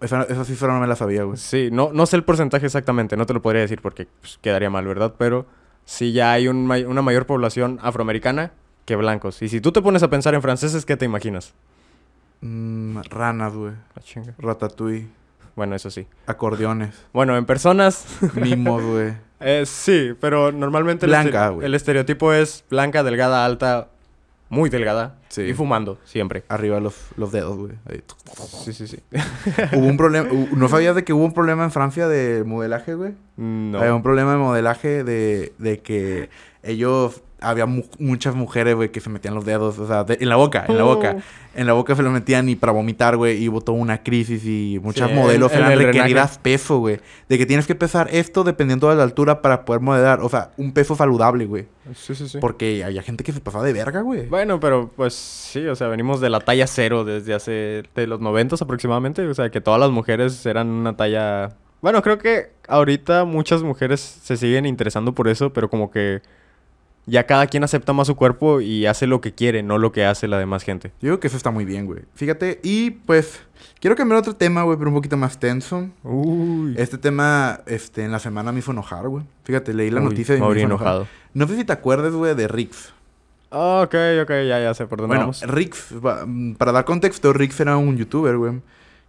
Esa, 0.02 0.24
esa 0.24 0.46
cifra 0.46 0.74
no 0.74 0.80
me 0.80 0.88
la 0.88 0.96
sabía, 0.96 1.24
güey. 1.24 1.38
Sí, 1.38 1.70
no, 1.72 1.92
no 1.94 2.06
sé 2.06 2.16
el 2.16 2.24
porcentaje 2.24 2.66
exactamente, 2.66 3.18
no 3.18 3.26
te 3.26 3.34
lo 3.34 3.42
podría 3.42 3.62
decir 3.62 3.82
porque 3.82 4.08
pues, 4.22 4.40
quedaría 4.42 4.70
mal, 4.70 4.86
¿verdad? 4.86 5.16
Pero 5.18 5.46
sí 5.86 6.12
ya 6.12 6.32
hay 6.32 6.48
un 6.48 6.70
una 6.70 7.02
mayor 7.02 7.26
población 7.26 7.80
afroamericana 7.82 8.52
que 8.86 8.96
blancos. 8.96 9.42
Y 9.42 9.50
si 9.50 9.62
tú 9.62 9.72
te 9.72 9.82
pones 9.82 10.04
a 10.04 10.10
pensar 10.10 10.34
en 10.36 10.42
franceses, 10.42 10.86
¿qué 10.86 10.98
te 10.98 11.06
imaginas? 11.06 11.54
Mm, 12.42 13.00
ranas, 13.10 13.54
güey. 13.54 13.74
Ah, 13.96 14.02
chinga. 14.02 14.34
Ratatouille. 14.38 15.08
Bueno, 15.56 15.76
eso 15.76 15.90
sí. 15.90 16.08
Acordeones. 16.28 16.96
Bueno, 17.14 17.38
en 17.38 17.46
personas, 17.46 18.06
Mimos, 18.36 18.84
güey. 18.84 19.14
eh, 19.40 19.64
sí, 19.66 20.14
pero 20.20 20.52
normalmente 20.52 21.06
el, 21.06 21.12
Blanca, 21.12 21.48
estere- 21.50 21.54
güey. 21.56 21.66
el 21.66 21.76
estereotipo 21.76 22.34
es 22.34 22.64
blanca, 22.70 23.04
delgada, 23.04 23.46
alta, 23.46 23.90
muy 24.50 24.70
delgada 24.70 25.16
Sí. 25.30 25.44
y 25.44 25.54
fumando, 25.54 26.00
siempre. 26.06 26.44
Arriba 26.50 26.80
los, 26.80 26.96
los 27.16 27.32
dedos, 27.32 27.56
güey. 27.56 27.74
Sí, 28.64 28.74
sí, 28.74 28.88
sí. 28.88 28.98
Hubo 29.74 29.86
un 29.86 29.96
problema... 29.96 30.28
¿No 30.56 30.68
sabías 30.70 30.96
de 30.96 31.04
que 31.04 31.14
hubo 31.14 31.24
un 31.24 31.34
problema 31.34 31.64
en 31.64 31.72
Francia 31.72 32.08
de 32.08 32.44
modelaje, 32.44 32.96
güey? 32.96 33.14
No. 33.38 33.78
Había 33.80 33.94
un 33.94 34.02
problema 34.02 34.32
de 34.32 34.38
modelaje 34.40 35.04
de, 35.04 35.54
de 35.60 35.80
que 35.82 36.30
ellos 36.64 37.22
había 37.42 37.66
mu- 37.66 37.84
muchas 38.00 38.36
mujeres, 38.36 38.76
güey, 38.76 38.90
que 38.92 39.00
se 39.00 39.10
metían 39.10 39.36
los 39.36 39.46
dedos, 39.46 39.80
o 39.80 39.88
sea, 39.88 40.04
de- 40.04 40.18
en 40.22 40.30
la 40.30 40.36
boca, 40.36 40.66
en 40.68 40.78
la 40.78 40.84
boca. 40.84 41.18
En 41.56 41.66
la 41.68 41.74
boca 41.74 41.96
se 41.96 42.04
lo 42.04 42.10
metían 42.12 42.48
y 42.48 42.56
para 42.56 42.72
vomitar, 42.72 43.18
güey, 43.18 43.44
y 43.44 43.50
hubo 43.50 43.60
toda 43.62 43.78
una 43.78 44.02
crisis 44.04 44.46
y 44.46 44.80
muchas 44.82 45.10
Sí, 45.10 45.16
modelos 45.16 45.52
el- 45.52 45.60
eran 45.60 45.78
requeridas 45.78 46.38
peso, 46.38 46.78
güey. 46.78 47.00
De 47.28 47.38
que 47.38 47.46
tienes 47.46 47.66
que 47.68 47.76
pesar 47.76 48.08
esto 48.12 48.44
dependiendo 48.44 48.90
de 48.90 48.96
la 48.96 49.04
altura 49.04 49.42
para 49.42 49.66
poder 49.66 49.82
modelar, 49.82 50.22
o 50.22 50.30
sea, 50.30 50.52
un 50.58 50.72
peso 50.74 50.96
saludable, 50.96 51.46
güey. 51.46 51.68
Sí, 51.96 52.14
sí, 52.16 52.30
sí. 52.30 52.38
Porque 52.40 52.84
había 52.84 53.02
gente 53.02 53.24
que 53.24 53.32
se 53.34 53.42
pasaba 53.42 53.64
de 53.66 53.74
verga, 53.74 54.02
güey. 54.02 54.28
Bueno, 54.28 54.60
pero 54.60 54.92
pues 54.96 55.14
sí, 55.16 55.66
o 55.68 55.76
sea, 55.76 55.88
venimos 55.88 56.22
de 56.22 56.30
la 56.30 56.40
talla 56.40 56.68
cero 56.68 57.04
desde 57.04 57.34
hace, 57.34 57.84
de 57.96 58.08
los 58.08 58.20
noventas 58.22 58.62
aproximadamente, 58.62 59.26
o 59.28 59.34
sea, 59.34 59.50
que 59.50 59.60
todas 59.60 59.80
las 59.80 59.90
mujeres 59.90 60.46
eran 60.46 60.68
una 60.68 60.96
talla... 60.96 61.50
Bueno, 61.82 62.02
creo 62.02 62.20
que 62.20 62.52
ahorita 62.68 63.24
muchas 63.26 63.64
mujeres 63.64 64.00
se 64.02 64.38
siguen 64.38 64.66
interesando 64.66 65.14
por 65.14 65.28
eso, 65.30 65.52
pero 65.52 65.70
como 65.70 65.90
que 65.92 66.22
ya 67.10 67.26
cada 67.26 67.48
quien 67.48 67.64
acepta 67.64 67.94
más 67.94 68.08
su 68.08 68.16
cuerpo 68.16 68.62
y 68.62 68.86
hace 68.86 69.08
lo 69.08 69.22
que 69.22 69.34
quiere, 69.34 69.64
no 69.64 69.78
lo 69.78 69.92
que 69.92 70.06
hace 70.06 70.28
la 70.28 70.38
demás 70.38 70.64
gente. 70.64 70.90
Yo 71.02 71.08
digo 71.10 71.20
que 71.20 71.28
eso 71.28 71.38
está 71.38 71.52
muy 71.52 71.66
bien, 71.66 71.86
güey. 71.86 72.02
Fíjate, 72.16 72.60
y 72.64 72.92
pues, 72.92 73.42
quiero 73.80 73.96
cambiar 73.96 74.20
otro 74.20 74.36
tema, 74.36 74.64
güey, 74.64 74.78
pero 74.78 74.90
un 74.90 74.96
poquito 74.96 75.18
más 75.18 75.40
tenso. 75.40 75.90
Uy. 76.04 76.76
Este 76.78 76.98
tema, 76.98 77.62
este, 77.66 78.04
en 78.04 78.12
la 78.12 78.20
semana 78.20 78.52
me 78.52 78.60
hizo 78.60 78.72
enojar, 78.72 79.08
güey. 79.08 79.26
Fíjate, 79.44 79.74
leí 79.74 79.90
la 79.92 80.00
Uy, 80.02 80.06
noticia 80.10 80.36
y 80.36 80.40
me 80.40 80.46
enojar. 80.46 80.64
enojado. 80.66 81.08
No 81.34 81.48
sé 81.48 81.56
si 81.56 81.64
te 81.66 81.74
acuerdas, 81.74 82.14
güey, 82.14 82.36
de 82.36 82.48
Rix. 82.48 82.94
Ah, 83.52 83.82
ok, 83.84 83.96
ok, 84.24 84.30
ya, 84.48 84.60
ya 84.60 84.74
sé 84.76 84.86
por 84.86 85.00
dónde 85.00 85.08
Bueno, 85.16 85.22
vamos. 85.22 85.42
Rix, 85.42 85.88
mm, 85.92 86.54
para 86.54 86.72
dar 86.72 86.86
contexto, 86.86 87.34
Rix 87.34 87.60
era 87.60 87.78
un 87.78 87.98
youtuber, 87.98 88.38
güey, 88.38 88.62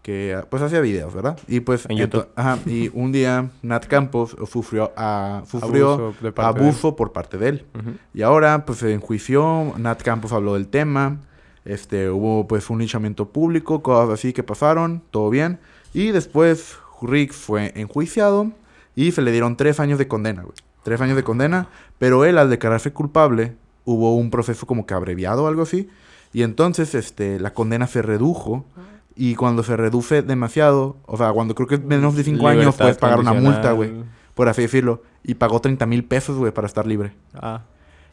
que 0.02 0.40
pues 0.48 0.62
hacía 0.62 0.80
videos, 0.80 1.14
¿verdad? 1.14 1.38
Y 1.46 1.60
pues... 1.60 1.86
En 1.88 1.96
YouTube. 1.98 2.26
Ajá, 2.34 2.58
y 2.66 2.90
un 2.94 3.12
día 3.12 3.50
Nat 3.62 3.86
Campos 3.86 4.36
sufrió, 4.50 4.92
a, 4.96 5.42
sufrió 5.46 6.14
Abuso 6.36 6.96
por 6.96 7.12
parte 7.12 7.38
de 7.38 7.48
él. 7.48 7.66
Y 8.14 8.22
ahora, 8.22 8.64
pues 8.64 8.78
se 8.78 8.92
enjuició, 8.92 9.74
Nat 9.76 10.02
Campos 10.02 10.32
habló 10.32 10.54
del 10.54 10.68
tema, 10.68 11.18
este, 11.64 12.10
hubo 12.10 12.48
pues 12.48 12.70
un 12.70 12.78
linchamiento 12.78 13.28
público, 13.28 13.82
cosas 13.82 14.10
así 14.10 14.32
que 14.32 14.42
pasaron, 14.42 15.02
todo 15.10 15.28
bien. 15.30 15.58
Y 15.92 16.12
después 16.12 16.78
Rick 17.02 17.32
fue 17.32 17.72
enjuiciado 17.74 18.52
y 18.94 19.12
se 19.12 19.22
le 19.22 19.32
dieron 19.32 19.56
tres 19.56 19.80
años 19.80 19.98
de 19.98 20.08
condena, 20.08 20.42
güey. 20.42 20.54
Tres 20.82 21.00
años 21.02 21.16
de 21.16 21.22
condena, 21.22 21.68
pero 21.98 22.24
él 22.24 22.38
al 22.38 22.48
declararse 22.48 22.92
culpable, 22.92 23.54
hubo 23.84 24.16
un 24.16 24.30
proceso 24.30 24.66
como 24.66 24.86
que 24.86 24.94
abreviado 24.94 25.44
o 25.44 25.46
algo 25.46 25.62
así. 25.62 25.88
Y 26.32 26.42
entonces, 26.42 26.94
este, 26.94 27.40
la 27.40 27.52
condena 27.52 27.86
se 27.86 28.02
redujo. 28.02 28.64
Y 29.22 29.34
cuando 29.34 29.62
se 29.62 29.76
reduce 29.76 30.22
demasiado, 30.22 30.96
o 31.04 31.18
sea, 31.18 31.30
cuando 31.32 31.54
creo 31.54 31.68
que 31.68 31.74
es 31.74 31.84
menos 31.84 32.16
de 32.16 32.24
cinco 32.24 32.48
años, 32.48 32.60
Libertad 32.60 32.84
puedes 32.84 32.96
pagar 32.96 33.20
una 33.20 33.34
multa, 33.34 33.72
güey. 33.72 33.92
Por 34.34 34.48
así 34.48 34.62
decirlo. 34.62 35.02
Y 35.22 35.34
pagó 35.34 35.60
30 35.60 35.84
mil 35.84 36.04
pesos, 36.04 36.38
güey, 36.38 36.52
para 36.52 36.66
estar 36.66 36.86
libre. 36.86 37.12
Ah, 37.34 37.60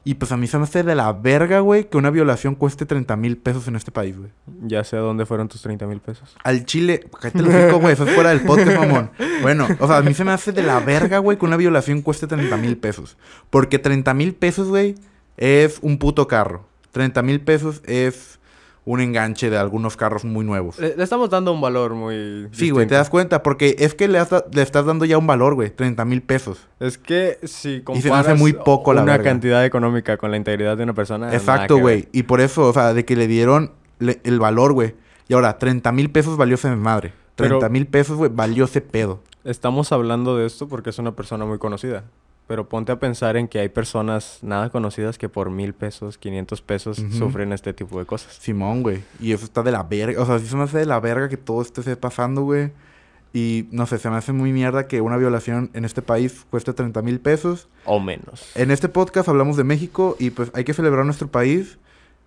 Y 0.03 0.15
pues 0.15 0.33
a 0.33 0.37
mí 0.37 0.47
se 0.47 0.57
me 0.57 0.65
hace 0.65 0.83
de 0.83 0.95
la 0.95 1.13
verga, 1.13 1.61
güey, 1.61 1.89
que 1.89 1.95
una 1.95 2.09
violación 2.09 2.55
cueste 2.55 2.85
30 2.85 3.15
mil 3.15 3.37
pesos 3.37 3.69
en 3.69 3.77
este 3.77 3.89
país, 3.89 4.17
güey. 4.17 4.31
ya 4.63 4.83
sé 4.83 4.97
a 4.97 4.99
dónde 4.99 5.25
fueron 5.25 5.47
tus 5.47 5.61
30 5.61 5.87
mil 5.87 6.01
pesos. 6.01 6.35
Al 6.43 6.65
chile, 6.65 7.07
cállate 7.21 7.41
los 7.41 7.53
hocico, 7.55 7.79
güey, 7.79 7.93
eso 7.93 8.03
es 8.03 8.13
fuera 8.13 8.31
del 8.31 8.41
podcast, 8.41 8.77
mamón. 8.77 9.09
Bueno, 9.41 9.65
o 9.79 9.87
sea, 9.87 9.97
a 9.97 10.01
mí 10.01 10.13
se 10.13 10.25
me 10.25 10.31
hace 10.31 10.51
de 10.51 10.63
la 10.63 10.81
verga, 10.81 11.19
güey, 11.19 11.37
que 11.37 11.45
una 11.45 11.55
violación 11.55 12.01
cueste 12.01 12.27
30 12.27 12.57
mil 12.57 12.75
pesos. 12.77 13.15
Porque 13.49 13.79
30 13.79 14.13
mil 14.13 14.35
pesos, 14.35 14.67
güey, 14.67 14.95
es 15.37 15.79
un 15.81 15.99
puto 15.99 16.27
carro. 16.27 16.65
30 16.91 17.21
mil 17.21 17.39
pesos 17.39 17.81
es 17.85 18.39
un 18.87 19.01
enganche 19.01 19.49
de 19.49 19.57
algunos 19.57 19.97
carros 19.97 20.23
muy 20.23 20.45
nuevos. 20.45 20.79
Le, 20.79 20.95
le 20.95 21.03
estamos 21.03 21.29
dando 21.29 21.51
un 21.51 21.59
valor 21.59 21.93
muy... 21.93 22.47
Sí, 22.53 22.69
güey, 22.69 22.87
te 22.87 22.95
das 22.95 23.09
cuenta, 23.09 23.43
porque 23.43 23.75
es 23.79 23.93
que 23.93 24.07
le, 24.07 24.17
has 24.17 24.29
le 24.51 24.61
estás 24.61 24.85
dando 24.85 25.03
ya 25.03 25.17
un 25.17 25.27
valor, 25.27 25.55
güey, 25.55 25.69
30 25.69 26.05
mil 26.05 26.21
pesos. 26.21 26.67
Es 26.79 26.97
que 26.97 27.37
si 27.43 27.69
Y 27.69 27.81
se 27.81 27.83
me 27.83 27.95
hace 27.95 28.09
comparas 28.09 28.39
muy 28.39 28.53
poco, 28.53 28.93
la 28.93 29.03
una 29.03 29.11
verga. 29.17 29.29
cantidad 29.31 29.65
económica 29.65 30.15
con 30.15 30.31
la 30.31 30.37
integridad 30.37 30.77
de 30.77 30.83
una 30.83 30.93
persona... 30.93 31.33
Exacto, 31.33 31.77
güey. 31.79 32.07
Y 32.13 32.23
por 32.23 32.39
eso, 32.39 32.67
o 32.69 32.71
sea, 32.73 32.93
de 32.93 33.03
que 33.03 33.17
le 33.17 33.27
dieron 33.27 33.73
le- 33.99 34.21
el 34.23 34.39
valor, 34.39 34.71
güey. 34.71 34.95
Y 35.27 35.33
ahora, 35.33 35.57
30 35.57 35.91
mil 35.91 36.09
pesos 36.09 36.37
valió 36.37 36.55
ese 36.55 36.73
madre. 36.73 37.11
Pero- 37.35 37.59
30 37.59 37.67
mil 37.69 37.87
pesos, 37.87 38.15
güey, 38.15 38.31
valió 38.33 38.63
ese 38.63 38.79
pedo. 38.79 39.19
Estamos 39.43 39.91
hablando 39.91 40.37
de 40.37 40.45
esto 40.45 40.69
porque 40.69 40.91
es 40.91 40.99
una 40.99 41.13
persona 41.13 41.45
muy 41.45 41.57
conocida. 41.57 42.05
Pero 42.47 42.69
ponte 42.69 42.93
a 42.93 42.99
pensar 42.99 43.35
en 43.35 43.49
que 43.49 43.59
hay 43.59 43.67
personas 43.67 44.39
nada 44.41 44.69
conocidas 44.69 45.17
que 45.17 45.27
por 45.27 45.49
mil 45.49 45.73
pesos, 45.73 46.17
500 46.17 46.61
pesos 46.61 47.03
sufren 47.11 47.51
este 47.51 47.73
tipo 47.73 47.99
de 47.99 48.05
cosas. 48.05 48.35
Simón, 48.35 48.83
güey. 48.83 49.03
Y 49.19 49.33
eso 49.33 49.43
está 49.43 49.63
de 49.63 49.71
la 49.71 49.83
verga. 49.83 50.21
O 50.21 50.25
sea, 50.25 50.39
sí 50.39 50.47
se 50.47 50.55
me 50.55 50.63
hace 50.63 50.77
de 50.77 50.85
la 50.85 51.01
verga 51.01 51.27
que 51.27 51.35
todo 51.35 51.61
esto 51.61 51.81
esté 51.81 51.97
pasando, 51.97 52.43
güey. 52.43 52.71
Y 53.33 53.67
no 53.71 53.85
sé, 53.85 53.97
se 53.97 54.09
me 54.09 54.15
hace 54.15 54.31
muy 54.31 54.53
mierda 54.53 54.87
que 54.87 55.01
una 55.01 55.17
violación 55.17 55.69
en 55.73 55.83
este 55.83 56.01
país 56.01 56.45
cueste 56.49 56.73
30 56.73 57.01
mil 57.01 57.19
pesos. 57.19 57.67
O 57.85 57.99
menos. 57.99 58.55
En 58.55 58.71
este 58.71 58.87
podcast 58.87 59.27
hablamos 59.27 59.57
de 59.57 59.63
México 59.63 60.15
y 60.17 60.29
pues 60.29 60.49
hay 60.55 60.63
que 60.63 60.73
celebrar 60.73 61.05
nuestro 61.05 61.27
país, 61.27 61.77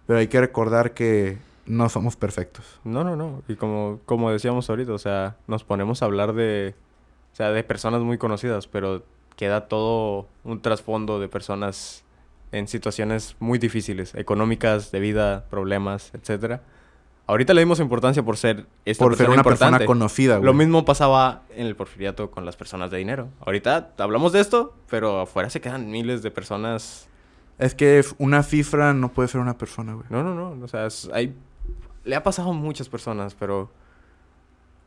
pero 0.06 0.18
hay 0.18 0.28
que 0.28 0.38
recordar 0.38 0.92
que 0.92 1.38
no 1.66 1.88
somos 1.88 2.16
perfectos. 2.16 2.78
No, 2.84 3.04
no, 3.04 3.16
no. 3.16 3.42
Y 3.48 3.54
como, 3.56 4.00
como 4.04 4.30
decíamos 4.30 4.68
ahorita, 4.68 4.92
o 4.92 4.98
sea, 4.98 5.36
nos 5.46 5.64
ponemos 5.64 6.02
a 6.02 6.04
hablar 6.04 6.34
de, 6.34 6.74
o 7.32 7.36
sea, 7.36 7.50
de 7.50 7.64
personas 7.64 8.02
muy 8.02 8.18
conocidas, 8.18 8.66
pero 8.66 9.02
queda 9.40 9.68
todo 9.68 10.28
un 10.44 10.60
trasfondo 10.60 11.18
de 11.18 11.26
personas 11.28 12.04
en 12.52 12.68
situaciones 12.68 13.36
muy 13.40 13.58
difíciles, 13.58 14.14
económicas, 14.14 14.92
de 14.92 15.00
vida, 15.00 15.46
problemas, 15.48 16.10
etcétera. 16.12 16.60
Ahorita 17.26 17.54
le 17.54 17.60
dimos 17.62 17.80
importancia 17.80 18.22
por 18.22 18.36
ser 18.36 18.66
esta 18.84 19.02
Por 19.04 19.12
ser 19.14 19.18
persona 19.28 19.34
una 19.34 19.42
persona 19.44 19.66
importante. 19.68 19.86
conocida, 19.86 20.36
güey. 20.36 20.44
Lo 20.46 20.52
mismo 20.52 20.84
pasaba 20.84 21.42
en 21.56 21.66
el 21.66 21.74
porfiriato 21.74 22.30
con 22.30 22.44
las 22.44 22.56
personas 22.56 22.90
de 22.90 22.98
dinero. 22.98 23.28
Ahorita 23.46 23.92
hablamos 23.98 24.32
de 24.32 24.40
esto, 24.40 24.74
pero 24.90 25.20
afuera 25.20 25.48
se 25.48 25.60
quedan 25.62 25.90
miles 25.90 26.22
de 26.22 26.30
personas. 26.30 27.08
Es 27.58 27.74
que 27.74 28.04
una 28.18 28.42
cifra 28.42 28.92
no 28.94 29.08
puede 29.12 29.28
ser 29.28 29.40
una 29.40 29.56
persona, 29.56 29.94
güey. 29.94 30.06
No, 30.10 30.22
no, 30.22 30.34
no. 30.34 30.62
O 30.64 30.68
sea, 30.68 30.86
es- 30.86 31.08
hay... 31.14 31.34
le 32.04 32.14
ha 32.16 32.22
pasado 32.22 32.50
a 32.50 32.52
muchas 32.52 32.88
personas, 32.90 33.34
pero 33.38 33.70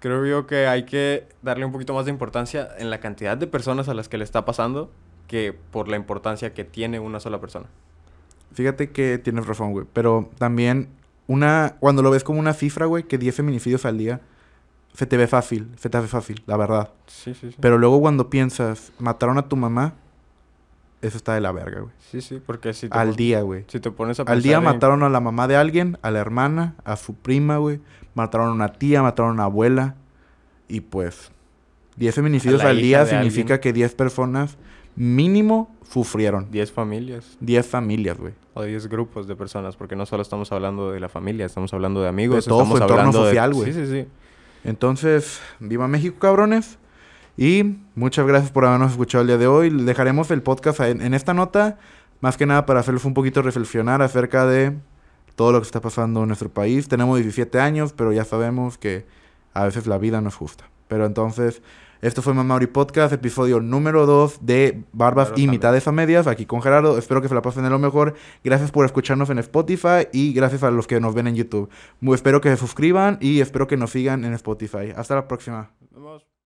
creo 0.03 0.25
yo 0.25 0.45
que 0.47 0.67
hay 0.67 0.83
que 0.83 1.29
darle 1.41 1.63
un 1.63 1.71
poquito 1.71 1.93
más 1.93 2.03
de 2.03 2.11
importancia 2.11 2.67
en 2.77 2.89
la 2.89 2.99
cantidad 2.99 3.37
de 3.37 3.47
personas 3.47 3.87
a 3.87 3.93
las 3.93 4.09
que 4.09 4.17
le 4.17 4.25
está 4.25 4.43
pasando 4.43 4.91
que 5.27 5.57
por 5.71 5.87
la 5.87 5.95
importancia 5.95 6.53
que 6.53 6.65
tiene 6.65 6.99
una 6.99 7.21
sola 7.21 7.39
persona. 7.39 7.67
Fíjate 8.53 8.91
que 8.91 9.17
tienes 9.17 9.47
razón, 9.47 9.71
güey. 9.71 9.85
Pero 9.93 10.29
también, 10.37 10.89
una 11.27 11.77
cuando 11.79 12.01
lo 12.01 12.11
ves 12.11 12.25
como 12.25 12.37
una 12.37 12.53
cifra, 12.53 12.85
güey, 12.85 13.03
que 13.03 13.17
10 13.17 13.33
feminicidios 13.33 13.85
al 13.85 13.97
día, 13.97 14.19
se 14.93 15.05
te 15.05 15.15
ve 15.15 15.25
fácil, 15.25 15.71
se 15.77 15.89
te 15.89 15.97
hace 15.97 16.09
fácil, 16.09 16.43
la 16.47 16.57
verdad. 16.57 16.89
Sí, 17.07 17.33
sí, 17.33 17.51
sí. 17.51 17.57
Pero 17.61 17.77
luego 17.77 18.01
cuando 18.01 18.29
piensas, 18.29 18.91
mataron 18.99 19.37
a 19.37 19.47
tu 19.47 19.55
mamá, 19.55 19.93
eso 21.03 21.17
está 21.17 21.33
de 21.35 21.41
la 21.41 21.51
verga, 21.51 21.81
güey. 21.81 21.91
Sí, 22.11 22.21
sí, 22.21 22.41
porque 22.45 22.73
si 22.73 22.89
te, 22.89 22.97
Al 22.97 23.15
día, 23.15 23.41
güey. 23.41 23.65
si 23.67 23.79
te 23.79 23.91
pones 23.91 24.19
a 24.19 24.23
Al 24.23 24.41
día 24.41 24.57
pensar 24.57 24.71
en- 24.73 24.75
mataron 24.77 25.03
a 25.03 25.09
la 25.09 25.19
mamá 25.19 25.47
de 25.47 25.55
alguien, 25.55 25.97
a 26.01 26.11
la 26.11 26.19
hermana, 26.19 26.75
a 26.85 26.95
su 26.95 27.13
prima, 27.15 27.57
güey. 27.57 27.79
Mataron 28.15 28.49
a 28.49 28.51
una 28.53 28.73
tía, 28.73 29.01
mataron 29.01 29.31
a 29.31 29.33
una 29.33 29.43
abuela. 29.45 29.95
Y 30.67 30.81
pues, 30.81 31.31
10 31.97 32.15
feminicidios 32.15 32.63
al 32.63 32.77
día 32.77 33.05
significa 33.05 33.55
alguien. 33.55 33.59
que 33.59 33.73
10 33.73 33.95
personas 33.95 34.57
mínimo 34.95 35.75
sufrieron. 35.89 36.49
10 36.51 36.71
familias 36.71 37.37
10 37.39 37.67
familias, 37.67 38.17
güey. 38.17 38.33
o 38.53 38.63
10 38.63 38.87
grupos 38.87 39.27
de 39.27 39.35
personas, 39.35 39.75
porque 39.75 39.95
no 39.95 40.05
solo 40.05 40.21
estamos 40.21 40.51
hablando 40.51 40.91
de 40.91 40.99
la 40.99 41.09
familia, 41.09 41.45
estamos 41.45 41.73
hablando 41.73 42.01
de 42.01 42.07
amigos, 42.07 42.45
De 42.45 42.49
todo 42.49 42.59
su 42.59 42.63
estamos 42.77 42.81
entorno 42.81 43.01
hablando 43.01 43.25
social, 43.25 43.49
de... 43.51 43.55
güey. 43.57 43.73
Sí, 43.73 43.85
sí, 43.85 43.91
sí. 43.91 44.07
Entonces, 44.63 45.41
viva 45.59 45.87
México, 45.87 46.17
cabrones. 46.19 46.77
Y 47.37 47.77
muchas 47.95 48.27
gracias 48.27 48.51
por 48.51 48.65
habernos 48.65 48.91
escuchado 48.91 49.21
el 49.21 49.27
día 49.27 49.37
de 49.37 49.47
hoy. 49.47 49.69
Dejaremos 49.69 50.29
el 50.31 50.43
podcast 50.43 50.79
en, 50.81 51.01
en 51.01 51.13
esta 51.13 51.33
nota, 51.33 51.79
más 52.21 52.37
que 52.37 52.45
nada 52.45 52.65
para 52.65 52.79
hacerles 52.79 53.05
un 53.05 53.13
poquito 53.13 53.41
reflexionar 53.41 54.01
acerca 54.01 54.45
de 54.45 54.73
todo 55.35 55.51
lo 55.51 55.59
que 55.59 55.65
está 55.65 55.81
pasando 55.81 56.21
en 56.21 56.27
nuestro 56.27 56.49
país. 56.49 56.87
Tenemos 56.87 57.17
17 57.17 57.59
años, 57.59 57.93
pero 57.93 58.13
ya 58.13 58.23
sabemos 58.25 58.77
que 58.77 59.05
a 59.53 59.65
veces 59.65 59.87
la 59.87 59.97
vida 59.97 60.21
no 60.21 60.29
es 60.29 60.35
justa. 60.35 60.69
Pero 60.87 61.05
entonces, 61.05 61.61
esto 62.01 62.21
fue 62.21 62.33
Mamauri 62.33 62.67
Podcast, 62.67 63.13
episodio 63.13 63.59
número 63.59 64.05
2 64.05 64.45
de 64.45 64.83
Barbas 64.91 65.31
y 65.35 65.47
Mitades 65.47 65.87
a 65.87 65.91
Medias, 65.91 66.27
aquí 66.27 66.45
con 66.45 66.61
Gerardo. 66.61 66.97
Espero 66.97 67.21
que 67.21 67.29
se 67.29 67.33
la 67.33 67.41
pasen 67.41 67.63
de 67.63 67.69
lo 67.69 67.79
mejor. 67.79 68.13
Gracias 68.43 68.71
por 68.71 68.85
escucharnos 68.85 69.29
en 69.29 69.39
Spotify 69.39 70.07
y 70.11 70.33
gracias 70.33 70.63
a 70.63 70.71
los 70.71 70.85
que 70.85 70.99
nos 70.99 71.15
ven 71.15 71.27
en 71.27 71.35
YouTube. 71.35 71.69
Espero 72.13 72.41
que 72.41 72.49
se 72.49 72.57
suscriban 72.57 73.17
y 73.21 73.39
espero 73.39 73.67
que 73.67 73.77
nos 73.77 73.91
sigan 73.91 74.25
en 74.25 74.33
Spotify. 74.33 74.93
Hasta 74.95 75.15
la 75.15 75.27
próxima. 75.27 75.71